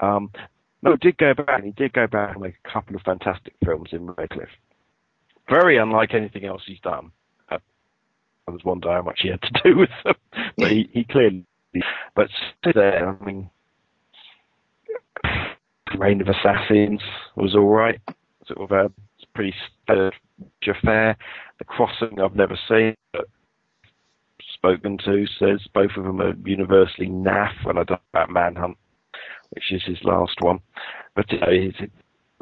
[0.00, 0.30] Um,
[0.82, 1.62] no, did go back.
[1.62, 4.48] He did go back and make a couple of fantastic films in Red Cliff.
[5.52, 7.12] Very unlike anything else he's done.
[7.50, 7.58] Uh,
[8.48, 10.14] I was wonder how much he had to do with them,
[10.56, 11.44] but he, he clearly.
[12.14, 12.28] But
[12.74, 13.50] there, I mean,
[15.98, 17.02] Reign of Assassins
[17.36, 18.00] was all right.
[18.46, 18.90] Sort of a
[19.34, 20.14] pretty standard
[20.66, 21.18] affair.
[21.58, 23.26] The Crossing I've never seen, but
[24.54, 28.78] spoken to says both of them are universally naff when I talk about Manhunt,
[29.50, 30.60] which is his last one.
[31.14, 31.70] But you know,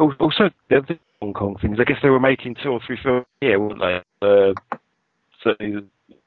[0.01, 1.78] also the Hong Kong things.
[1.80, 4.26] I guess they were making two or three films here, weren't they?
[4.26, 4.55] Uh,
[5.42, 5.55] so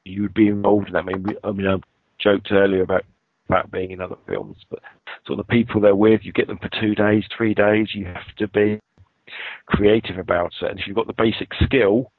[0.04, 1.04] you would be involved in that.
[1.04, 1.76] I mean, I mean, I
[2.18, 3.04] joked earlier about
[3.48, 4.80] about being in other films, but
[5.26, 7.88] sort of the people they're with, you get them for two days, three days.
[7.94, 8.80] You have to be
[9.66, 12.10] creative about it, and if you've got the basic skill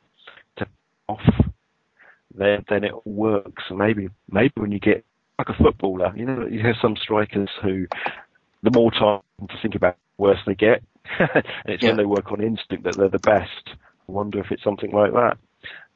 [0.58, 0.68] to
[1.08, 1.22] off
[2.38, 3.64] then then it works.
[3.72, 5.04] Maybe maybe when you get
[5.38, 7.88] like a footballer, you know, you have some strikers who
[8.64, 10.82] the more time to think about, the worse they get,
[11.20, 11.90] and it's yeah.
[11.90, 13.70] when they work on instinct that they're the best.
[14.08, 15.38] I wonder if it's something like that.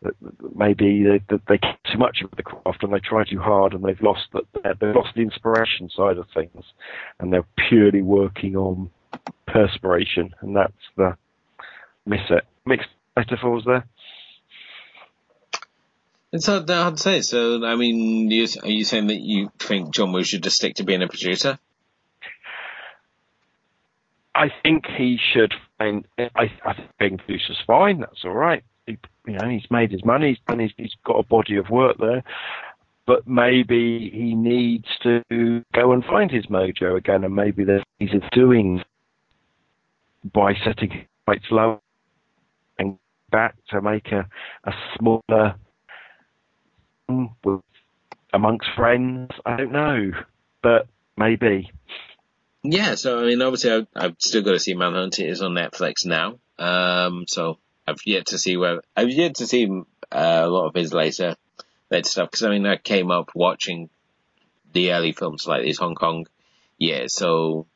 [0.01, 0.15] That
[0.55, 3.73] maybe they, that they care too much of the craft and they try too hard
[3.73, 6.63] and they've lost the, they've lost the inspiration side of things,
[7.19, 8.89] and they're purely working on
[9.45, 11.17] perspiration, and that's the
[12.05, 12.45] miss it.
[12.65, 13.85] Mixed metaphors there.
[16.31, 17.21] It's hard, hard to say.
[17.21, 20.75] So, I mean, you, are you saying that you think John Woo should just stick
[20.75, 21.57] to being a producer?
[24.39, 26.05] I think he should find.
[26.17, 27.99] I, I think being producer's fine.
[27.99, 28.63] That's all right.
[28.87, 30.29] He, you know, he's made his money.
[30.29, 30.59] He's done.
[30.59, 32.23] His, he's got a body of work there.
[33.05, 35.23] But maybe he needs to
[35.73, 38.81] go and find his mojo again, and maybe there's he's doing
[40.33, 41.81] by setting quite low
[42.77, 42.97] and
[43.31, 44.25] back to make a,
[44.63, 45.55] a smaller
[47.43, 47.61] with
[48.31, 49.31] amongst friends.
[49.45, 50.11] I don't know,
[50.63, 50.87] but
[51.17, 51.71] maybe.
[52.63, 55.19] Yeah, so I mean, obviously, I've, I've still got to see Manhunt.
[55.19, 57.57] It is on Netflix now, um, so
[57.87, 59.69] I've yet to see where I've yet to see
[60.11, 61.35] uh, a lot of his later
[61.89, 63.89] later stuff because I mean, I came up watching
[64.73, 66.25] the early films like these Hong Kong
[66.79, 67.05] yeah.
[67.07, 67.67] so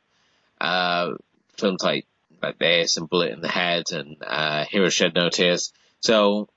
[0.60, 1.12] uh,
[1.58, 2.08] films like
[2.42, 5.72] like this and Bullet in the Head and uh, Heroes Shed No Tears.
[6.00, 6.50] So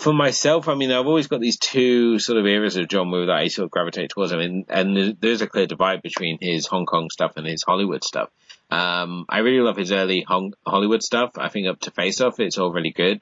[0.00, 3.26] for myself, I mean, I've always got these two sort of areas of John Woo
[3.26, 4.32] that I sort of gravitate towards.
[4.32, 8.02] I mean, and there's a clear divide between his Hong Kong stuff and his Hollywood
[8.02, 8.30] stuff.
[8.70, 11.32] Um, I really love his early Hong- Hollywood stuff.
[11.38, 13.20] I think up to Face Off, it's all really good.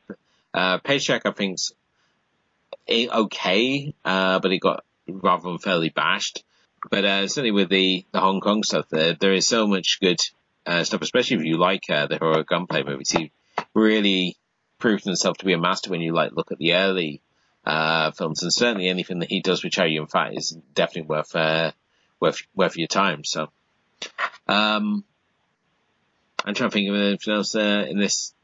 [0.54, 1.72] Uh, Paycheck, I think's
[2.88, 6.44] okay, uh, but it got rather unfairly bashed.
[6.90, 10.20] but uh, certainly with the, the Hong Kong stuff, there there is so much good
[10.66, 13.10] uh, stuff, especially if you like uh, the horror gunplay movies.
[13.10, 13.32] He
[13.74, 14.36] really
[14.84, 17.22] proved himself to be a master when you like look at the early
[17.64, 21.34] uh, films, and certainly anything that he does with Chow Yun Fat is definitely worth
[21.34, 21.72] uh,
[22.20, 23.24] worth worth your time.
[23.24, 23.48] So,
[24.46, 25.02] um,
[26.44, 28.34] I'm trying to think of anything else uh, in this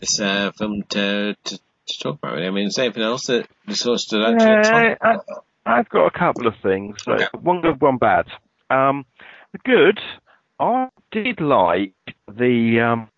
[0.00, 2.42] this uh, film to, to, to talk about.
[2.42, 4.96] I mean, is there anything else that sort of stood out to you?
[5.00, 5.16] I,
[5.64, 6.98] I've got a couple of things.
[7.08, 7.26] Okay.
[7.40, 8.26] One good, one bad.
[8.68, 9.06] Um,
[9.52, 9.98] the good,
[10.60, 11.94] I did like
[12.30, 13.08] the um,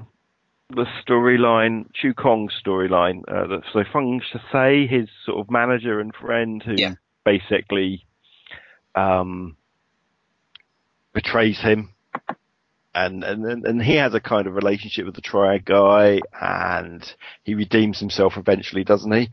[0.70, 3.22] the storyline, Chu Kong's storyline.
[3.28, 6.94] Uh, that- so Feng Shasei, his sort of manager and friend, who Yeah.
[7.24, 8.04] basically
[8.94, 9.56] um,
[11.12, 11.90] betrays him.
[12.94, 17.04] And, and and and he has a kind of relationship with the triad guy, and
[17.44, 19.28] he redeems himself eventually, doesn't he?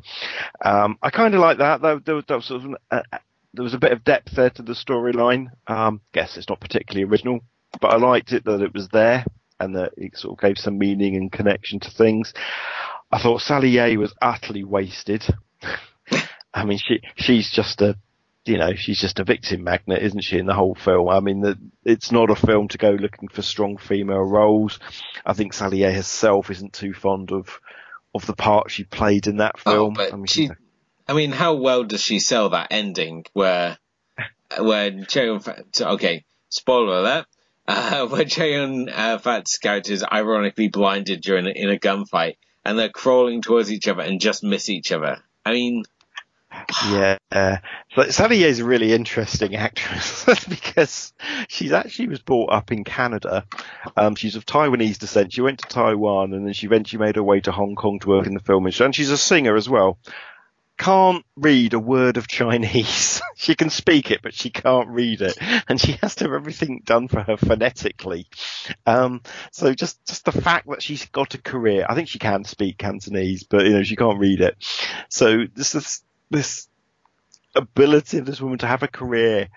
[0.66, 1.82] Um, I kind of like that.
[1.82, 3.02] There, there, was- there was sort of an, uh,
[3.54, 5.48] there was a bit of depth there to the storyline.
[5.68, 7.40] Um, guess it's not particularly original,
[7.80, 9.24] but I liked it that it was there
[9.64, 12.34] and that it sort of gave some meaning and connection to things.
[13.12, 15.26] I thought Sally Yeh was utterly wasted.
[16.54, 17.98] I mean, she she's just a
[18.46, 20.38] you know she's just a victim magnet, isn't she?
[20.38, 23.42] In the whole film, I mean, the, it's not a film to go looking for
[23.42, 24.80] strong female roles.
[25.26, 27.60] I think Sally Yeh herself isn't too fond of
[28.16, 29.94] of the part she played in that Oh, film.
[29.96, 30.50] but I mean, she,
[31.08, 33.78] I mean, how well does she sell that ending where,
[34.60, 37.26] where Chow Fat, okay, spoiler alert,
[37.68, 42.90] uh, where Chow uh, Fat's character is ironically blinded during in a gunfight and they're
[42.90, 45.18] crawling towards each other and just miss each other.
[45.46, 45.84] I mean,
[46.90, 47.18] Yeah.
[47.96, 51.14] So Sally is a really interesting actress because
[51.48, 53.46] she's actually was brought up in Canada.
[53.96, 55.34] Um, she's of Taiwanese descent.
[55.34, 58.10] She went to Taiwan and then she eventually made her way to Hong Kong to
[58.10, 58.86] work in the film industry.
[58.86, 59.98] And she's a singer as well.
[60.78, 63.22] Can't read a word of Chinese.
[63.36, 65.38] she can speak it, but she can't read it.
[65.68, 68.28] And she has to have everything done for her phonetically.
[68.86, 69.22] Um,
[69.52, 72.78] so just, just the fact that she's got a career, I think she can speak
[72.78, 74.58] Cantonese, but you know, she can't read it.
[75.10, 76.68] So this is, this
[77.56, 79.50] ability of this woman to have a career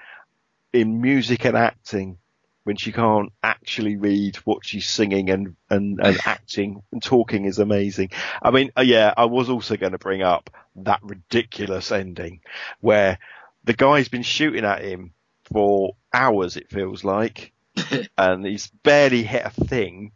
[0.72, 2.18] in music and acting
[2.66, 7.60] when she can't actually read what she's singing and, and, and acting and talking is
[7.60, 8.10] amazing.
[8.42, 12.40] I mean, uh, yeah, I was also going to bring up that ridiculous ending
[12.80, 13.20] where
[13.62, 15.12] the guy's been shooting at him
[15.44, 17.52] for hours, it feels like,
[18.18, 20.10] and he's barely hit a thing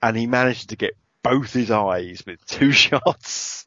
[0.00, 3.66] and he managed to get both his eyes with two shots.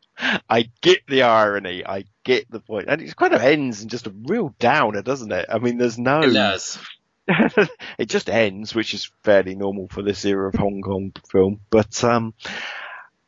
[0.49, 1.85] I get the irony.
[1.85, 2.85] I get the point.
[2.87, 5.45] And it kind of ends in just a real downer, doesn't it?
[5.49, 6.79] I mean, there's no, it does.
[7.97, 11.61] it just ends, which is fairly normal for this era of Hong Kong film.
[11.69, 12.33] But, um,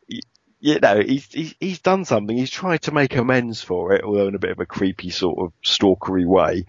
[0.10, 0.20] y-
[0.60, 2.36] you know, he's, he's, he's done something.
[2.36, 5.40] He's tried to make amends for it, although in a bit of a creepy sort
[5.40, 6.66] of stalkery way.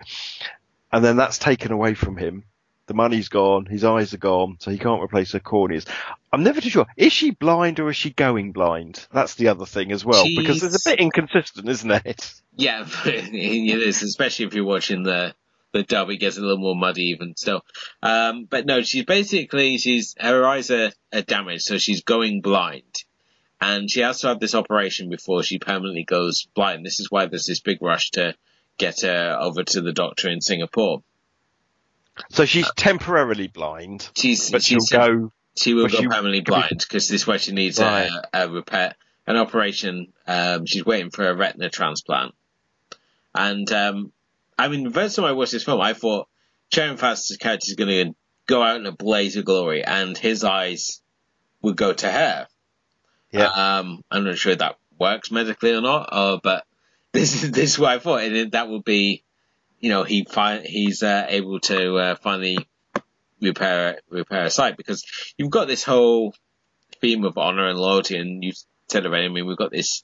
[0.93, 2.45] And then that's taken away from him.
[2.87, 5.87] The money's gone, his eyes are gone, so he can't replace her corneas.
[6.33, 6.87] I'm never too sure.
[6.97, 9.05] Is she blind or is she going blind?
[9.13, 12.33] That's the other thing as well, because it's a bit inconsistent, isn't it?
[12.55, 15.35] Yeah, it is, especially if you're watching the
[15.77, 16.11] the dub.
[16.11, 17.65] It gets a little more muddy even still.
[18.03, 23.05] Um, but no, she's basically she's her eyes are, are damaged, so she's going blind,
[23.61, 26.85] and she has to have this operation before she permanently goes blind.
[26.85, 28.35] This is why there's this big rush to
[28.79, 31.03] get her over to the doctor in Singapore.
[32.31, 36.79] So she's temporarily blind, She's but she'll she's go she will go she- permanently blind
[36.79, 38.11] because this is where she needs Right.
[38.33, 38.95] a, a repair,
[39.27, 40.13] an operation.
[40.27, 42.35] Um, she's waiting for a retina transplant.
[43.35, 44.13] And, um,
[44.59, 46.29] I mean, the first time I watched this film, I thought
[46.71, 48.15] Chow Yun Fat's character is going to
[48.47, 51.01] go out in a blaze of glory and his eyes
[51.63, 52.47] would go to her.
[53.33, 53.47] Yeah.
[53.49, 56.65] Um, I'm not sure if that works medically or not, uh, but
[57.13, 58.23] this is, this is what I thought.
[58.23, 59.25] And it- that would be,
[59.81, 62.59] you know, he fi- he's, uh, able to, uh, finally
[63.41, 65.05] repair repair a sight because
[65.37, 66.35] you've got this whole
[67.03, 68.53] theme of honor and loyalty, and you
[68.89, 69.27] said already.
[69.27, 70.03] I mean, we've got this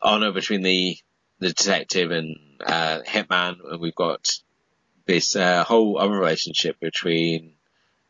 [0.00, 0.96] honor between the
[1.42, 4.30] the detective and uh, hitman, and we've got
[5.06, 7.52] this uh, whole other relationship between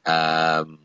[0.07, 0.79] um,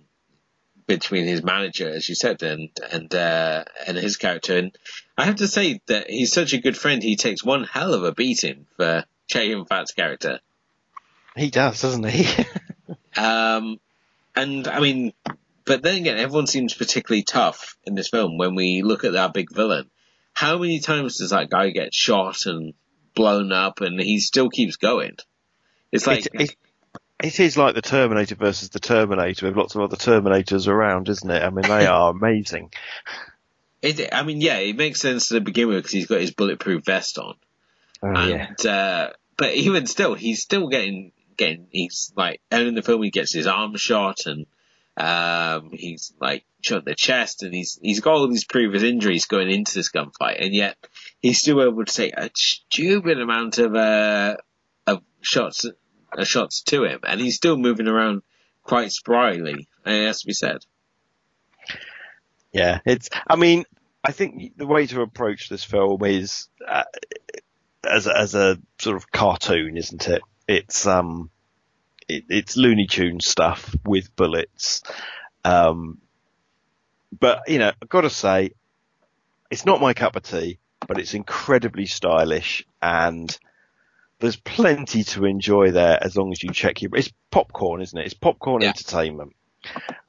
[0.87, 4.57] between his manager, as you said, and and uh, and his character.
[4.57, 4.77] And
[5.17, 7.03] I have to say that he's such a good friend.
[7.03, 10.39] He takes one hell of a beating for Che Fat's character.
[11.35, 12.45] He does, doesn't he?
[13.17, 13.79] Um,
[14.35, 15.11] and I mean,
[15.65, 19.31] but then again, everyone seems particularly tough in this film when we look at our
[19.31, 19.89] big villain.
[20.37, 22.75] How many times does that guy get shot and
[23.15, 25.17] blown up and he still keeps going?
[25.91, 26.55] It's like, it, it,
[27.23, 31.27] it is like the Terminator versus the Terminator with lots of other Terminators around, isn't
[31.27, 31.41] it?
[31.41, 32.71] I mean, they are amazing.
[33.81, 36.85] it, I mean, yeah, it makes sense to begin with because he's got his bulletproof
[36.85, 37.33] vest on.
[38.03, 38.51] Oh, yeah.
[38.69, 43.09] uh, but even still, he's still getting getting he's like and in the film he
[43.09, 44.45] gets his arm shot and
[44.97, 49.25] um he's like shot in the chest and he's he's got all these previous injuries
[49.25, 50.75] going into this gunfight and yet
[51.19, 54.35] he's still able to take a stupid amount of uh
[54.87, 55.65] of shots
[56.17, 58.23] uh, shots to him and he's still moving around
[58.63, 60.59] quite spryly it has to be said.
[62.51, 63.09] Yeah, it's.
[63.27, 63.65] I mean,
[64.03, 66.83] I think the way to approach this film is uh,
[67.89, 70.21] as as a sort of cartoon, isn't it?
[70.47, 71.29] It's um,
[72.07, 74.83] it, it's Looney Tune stuff with bullets.
[75.43, 75.99] Um,
[77.17, 78.51] but you know, I've got to say,
[79.49, 83.37] it's not my cup of tea, but it's incredibly stylish and
[84.19, 86.95] there's plenty to enjoy there as long as you check your.
[86.95, 88.05] It's popcorn, isn't it?
[88.05, 88.69] It's popcorn yeah.
[88.69, 89.35] entertainment.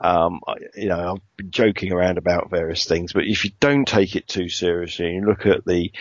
[0.00, 3.86] Um, I, you know, I've been joking around about various things, but if you don't
[3.86, 5.92] take it too seriously and you look at the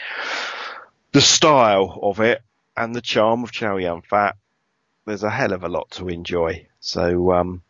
[1.11, 2.41] the style of it
[2.75, 4.35] and the charm of Chow Yun Fat,
[5.07, 6.67] there's a hell of a lot to enjoy.
[6.79, 7.61] So um,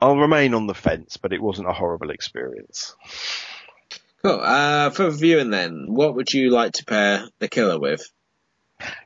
[0.00, 2.96] I'll remain on the fence, but it wasn't a horrible experience.
[4.22, 4.40] Cool.
[4.40, 8.10] Uh, for viewing then, what would you like to pair the killer with?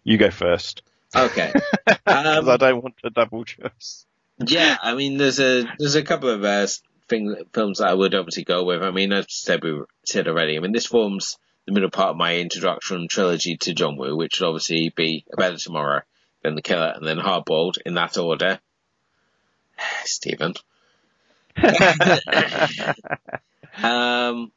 [0.04, 0.82] You go first.
[1.14, 1.52] Okay.
[2.06, 4.06] um, I don't want to double choice.
[4.38, 6.66] Yeah, I mean, there's a there's a couple of uh,
[7.08, 8.82] thing, films that I would obviously go with.
[8.82, 10.56] I mean, as said we said already.
[10.56, 14.40] I mean, this forms the middle part of my introduction trilogy to John Woo, which
[14.40, 16.02] would obviously be A Better Tomorrow,
[16.44, 18.60] then The Killer, and then Hard Boiled in that order.
[20.04, 20.54] Stephen.
[23.82, 24.52] um,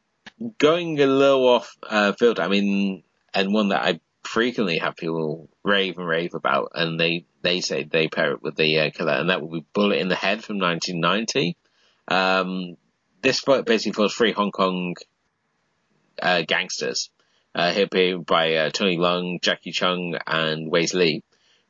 [0.57, 2.39] going a little off uh, field.
[2.39, 7.25] I mean, and one that I frequently have people rave and rave about, and they
[7.41, 10.09] they say they pair it with the uh, killer, and that would be Bullet in
[10.09, 11.55] the Head from 1990.
[12.07, 12.77] Um,
[13.21, 14.95] this basically follows three Hong Kong
[16.21, 17.09] uh, gangsters,
[17.55, 17.87] uh, here
[18.19, 21.23] by uh, Tony Leung, Jacky Cheung, and Waise Lee,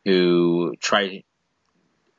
[0.07, 1.23] who try,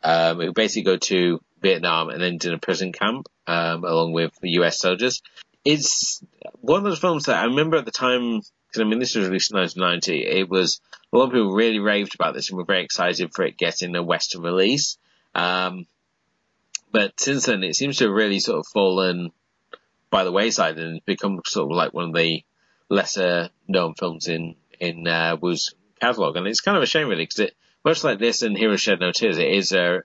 [0.02, 4.32] um, who basically go to Vietnam and then in a prison camp um, along with
[4.42, 4.78] U.S.
[4.78, 5.22] soldiers.
[5.64, 6.22] It's
[6.60, 9.26] one of those films that I remember at the time because I mean this was
[9.26, 10.40] released in 1990.
[10.40, 10.80] It was
[11.12, 13.96] a lot of people really raved about this and were very excited for it getting
[13.96, 14.98] a Western release.
[15.34, 15.86] Um,
[16.92, 19.30] but since then, it seems to have really sort of fallen
[20.10, 22.44] by the wayside and become sort of like one of the
[22.90, 26.36] lesser known films in in uh, Woo's catalog.
[26.36, 29.00] And it's kind of a shame really because it much like this and Heroes Shed
[29.00, 30.02] No Tears, it is a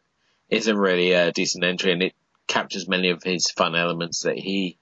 [0.49, 2.13] is a really uh, decent entry and it
[2.47, 4.77] captures many of his fun elements that he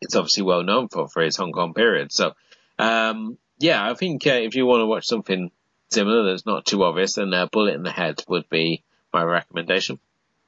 [0.00, 2.12] it's obviously well known for for his Hong Kong period.
[2.12, 2.34] So
[2.78, 5.50] um, yeah, I think uh, if you want to watch something
[5.90, 9.98] similar that's not too obvious, then uh, Bullet in the Head would be my recommendation.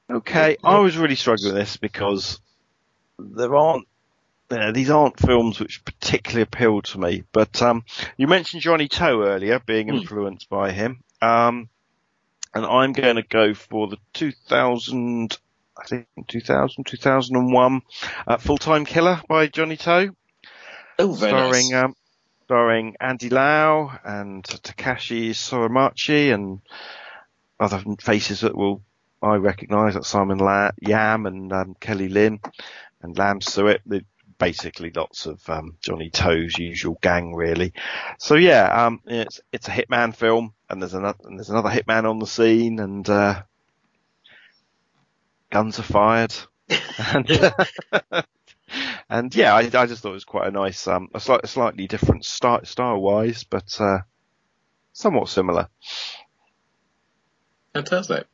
[0.09, 2.41] Okay, I was really struggling with this because
[3.19, 3.87] there aren't,
[4.51, 7.23] you know, these aren't films which particularly appeal to me.
[7.31, 7.83] But um,
[8.17, 9.95] you mentioned Johnny To earlier, being hmm.
[9.95, 10.57] influenced mm.
[10.57, 11.69] by him, um,
[12.53, 15.37] and I'm going to go for the 2000,
[15.77, 17.81] I think 2000, 2001
[18.27, 20.15] uh, Full Time Killer by Johnny To.
[20.99, 21.83] Oh, very starring nice.
[21.85, 21.95] um,
[22.45, 26.59] starring Andy Lau and Takashi Sorimachi and
[27.59, 28.83] other faces that will
[29.21, 32.41] I recognise, like Simon La- Yam and um, Kelly Lin
[33.01, 33.79] and Lam Suet.
[34.37, 37.73] Basically, lots of um, Johnny To's usual gang, really.
[38.19, 42.09] So yeah, um, it's it's a hitman film, and there's another and there's another hitman
[42.09, 43.43] on the scene, and uh,
[45.49, 46.33] guns are fired,
[47.13, 47.53] and
[49.09, 51.47] and yeah, I, I, just thought it was quite a nice, um, a, slight, a
[51.47, 53.99] slightly different style, style wise, but uh,
[54.93, 55.67] somewhat similar.
[57.73, 58.25] Fantastic.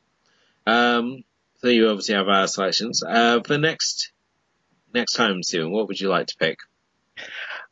[0.66, 1.24] Um,
[1.58, 3.02] so you obviously have our selections.
[3.02, 4.12] Uh, for next
[4.92, 6.58] next time, Stephen, what would you like to pick?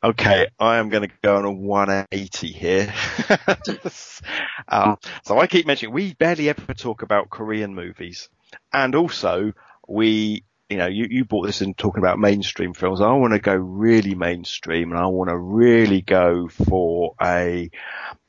[0.03, 2.93] Okay, I am going to go on a 180 here.
[4.69, 8.29] um, so I keep mentioning we barely ever talk about Korean movies,
[8.73, 9.53] and also
[9.89, 13.01] we you know, you, you brought this in talking about mainstream films.
[13.01, 17.71] I want to go really mainstream and I want to really go for a,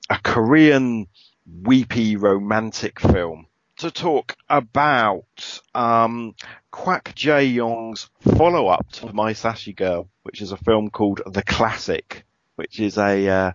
[0.09, 1.07] a Korean
[1.45, 3.47] weepy romantic film
[3.79, 6.35] to talk about, um,
[6.71, 11.43] Kwak Jae Yong's follow up to My Sassy Girl, which is a film called The
[11.43, 12.25] Classic,
[12.55, 13.51] which is a, uh,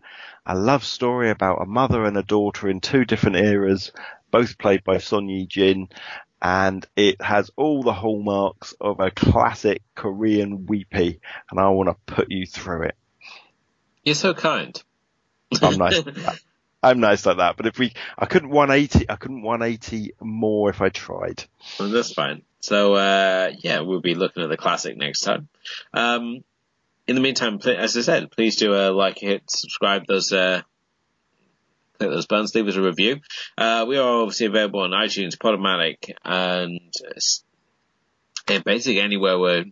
[0.46, 3.92] a love story about a mother and a daughter in two different eras,
[4.30, 5.88] both played by Son Ye Jin,
[6.40, 11.20] and it has all the hallmarks of a classic Korean weepy,
[11.50, 12.96] and I want to put you through it.
[14.04, 14.82] You're so kind.
[15.60, 16.02] I'm nice.
[16.84, 17.56] I'm nice like that.
[17.56, 19.10] But if we, I couldn't 180.
[19.10, 21.44] I couldn't 180 more if I tried.
[21.80, 22.42] Well, that's fine.
[22.60, 25.48] So uh, yeah, we'll be looking at the classic next time.
[25.92, 26.44] Um,
[27.06, 30.06] in the meantime, as I said, please do uh, like, hit, subscribe.
[30.06, 30.62] Those uh,
[31.98, 33.20] click those buttons, leave us a review.
[33.56, 36.80] Uh, we are obviously available on iTunes, Podomatic, and
[38.46, 39.64] and basically anywhere where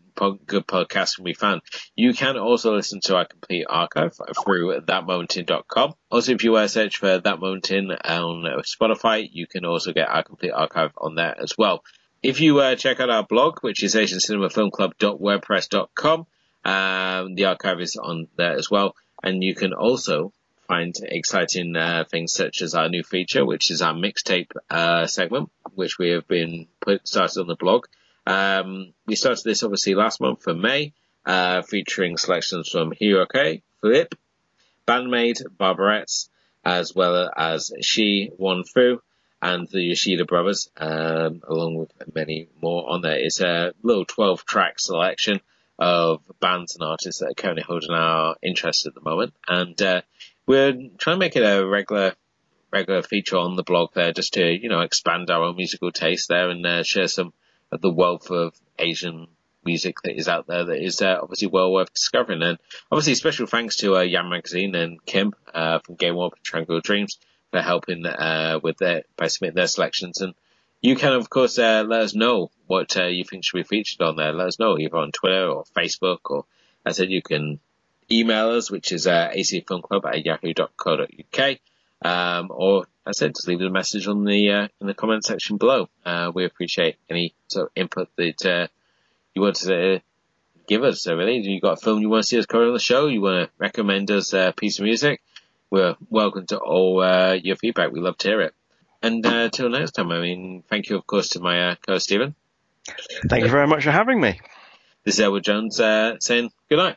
[0.46, 1.60] good podcasts can be found.
[1.94, 5.92] You can also listen to our complete archive through thatmomentin.com.
[6.10, 10.08] Also, if you uh, search for That Moment In on Spotify, you can also get
[10.08, 11.84] our complete archive on there as well.
[12.22, 16.26] If you uh, check out our blog, which is asiancinemafilmclub.wordpress.com,
[16.64, 18.94] um, the archive is on there as well.
[19.22, 20.32] And you can also
[20.68, 25.50] find exciting uh, things such as our new feature, which is our mixtape uh, segment,
[25.74, 27.84] which we have been put started on the blog.
[28.26, 30.92] Um, we started this obviously last month for May,
[31.26, 34.14] uh, featuring selections from Hiroke, Flip,
[34.86, 36.28] Bandmate, Barberettes,
[36.64, 39.00] as well as She, One Fu,
[39.40, 43.18] and the Yoshida brothers, um, along with many more on there.
[43.18, 45.40] It's a little 12 track selection
[45.78, 49.34] of bands and artists that are currently holding our interest at the moment.
[49.48, 50.02] And, uh,
[50.46, 52.14] we're trying to make it a regular,
[52.70, 56.28] regular feature on the blog there just to, you know, expand our own musical taste
[56.28, 57.32] there and, uh, share some
[57.80, 59.28] the wealth of Asian
[59.64, 62.42] music that is out there that is uh, obviously well worth discovering.
[62.42, 62.58] And
[62.90, 66.80] obviously special thanks to uh, Yam Magazine and Kim uh, from Game Warp and Tranquil
[66.80, 67.18] Dreams
[67.50, 70.20] for helping uh, with their by submitting their selections.
[70.20, 70.34] And
[70.80, 74.02] you can of course uh, let us know what uh, you think should be featured
[74.02, 74.32] on there.
[74.32, 76.44] Let us know either on Twitter or Facebook or
[76.84, 77.60] as I said you can
[78.10, 81.58] email us, which is acfilmclub at yahoo.co.uk.
[82.05, 85.24] Um, or as I said, just leave a message on the uh, in the comment
[85.24, 85.88] section below.
[86.05, 88.66] Uh, we appreciate any sort of input that uh,
[89.34, 89.98] you want to uh,
[90.66, 91.03] give us.
[91.03, 93.09] So really, you got a film you want to see us cover on the show?
[93.09, 95.20] You want to recommend us a piece of music?
[95.70, 97.92] We're welcome to all uh, your feedback.
[97.92, 98.55] We love to hear it.
[99.03, 102.34] And uh, till next time, I mean, thank you, of course, to my co-host Stephen.
[103.28, 104.40] Thank you very much for having me.
[105.05, 106.96] This is Edward Jones saying good night.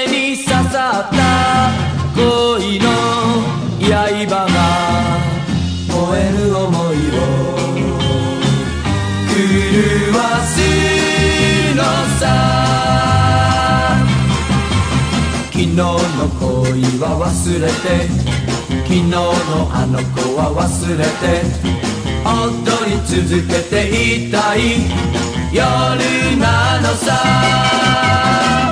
[16.71, 18.07] 恋は忘れて
[18.83, 19.19] 昨日の
[19.73, 20.63] あの子は忘
[20.97, 21.43] れて
[22.23, 24.59] 踊り続けていたい。
[25.53, 28.70] 夜なのさ。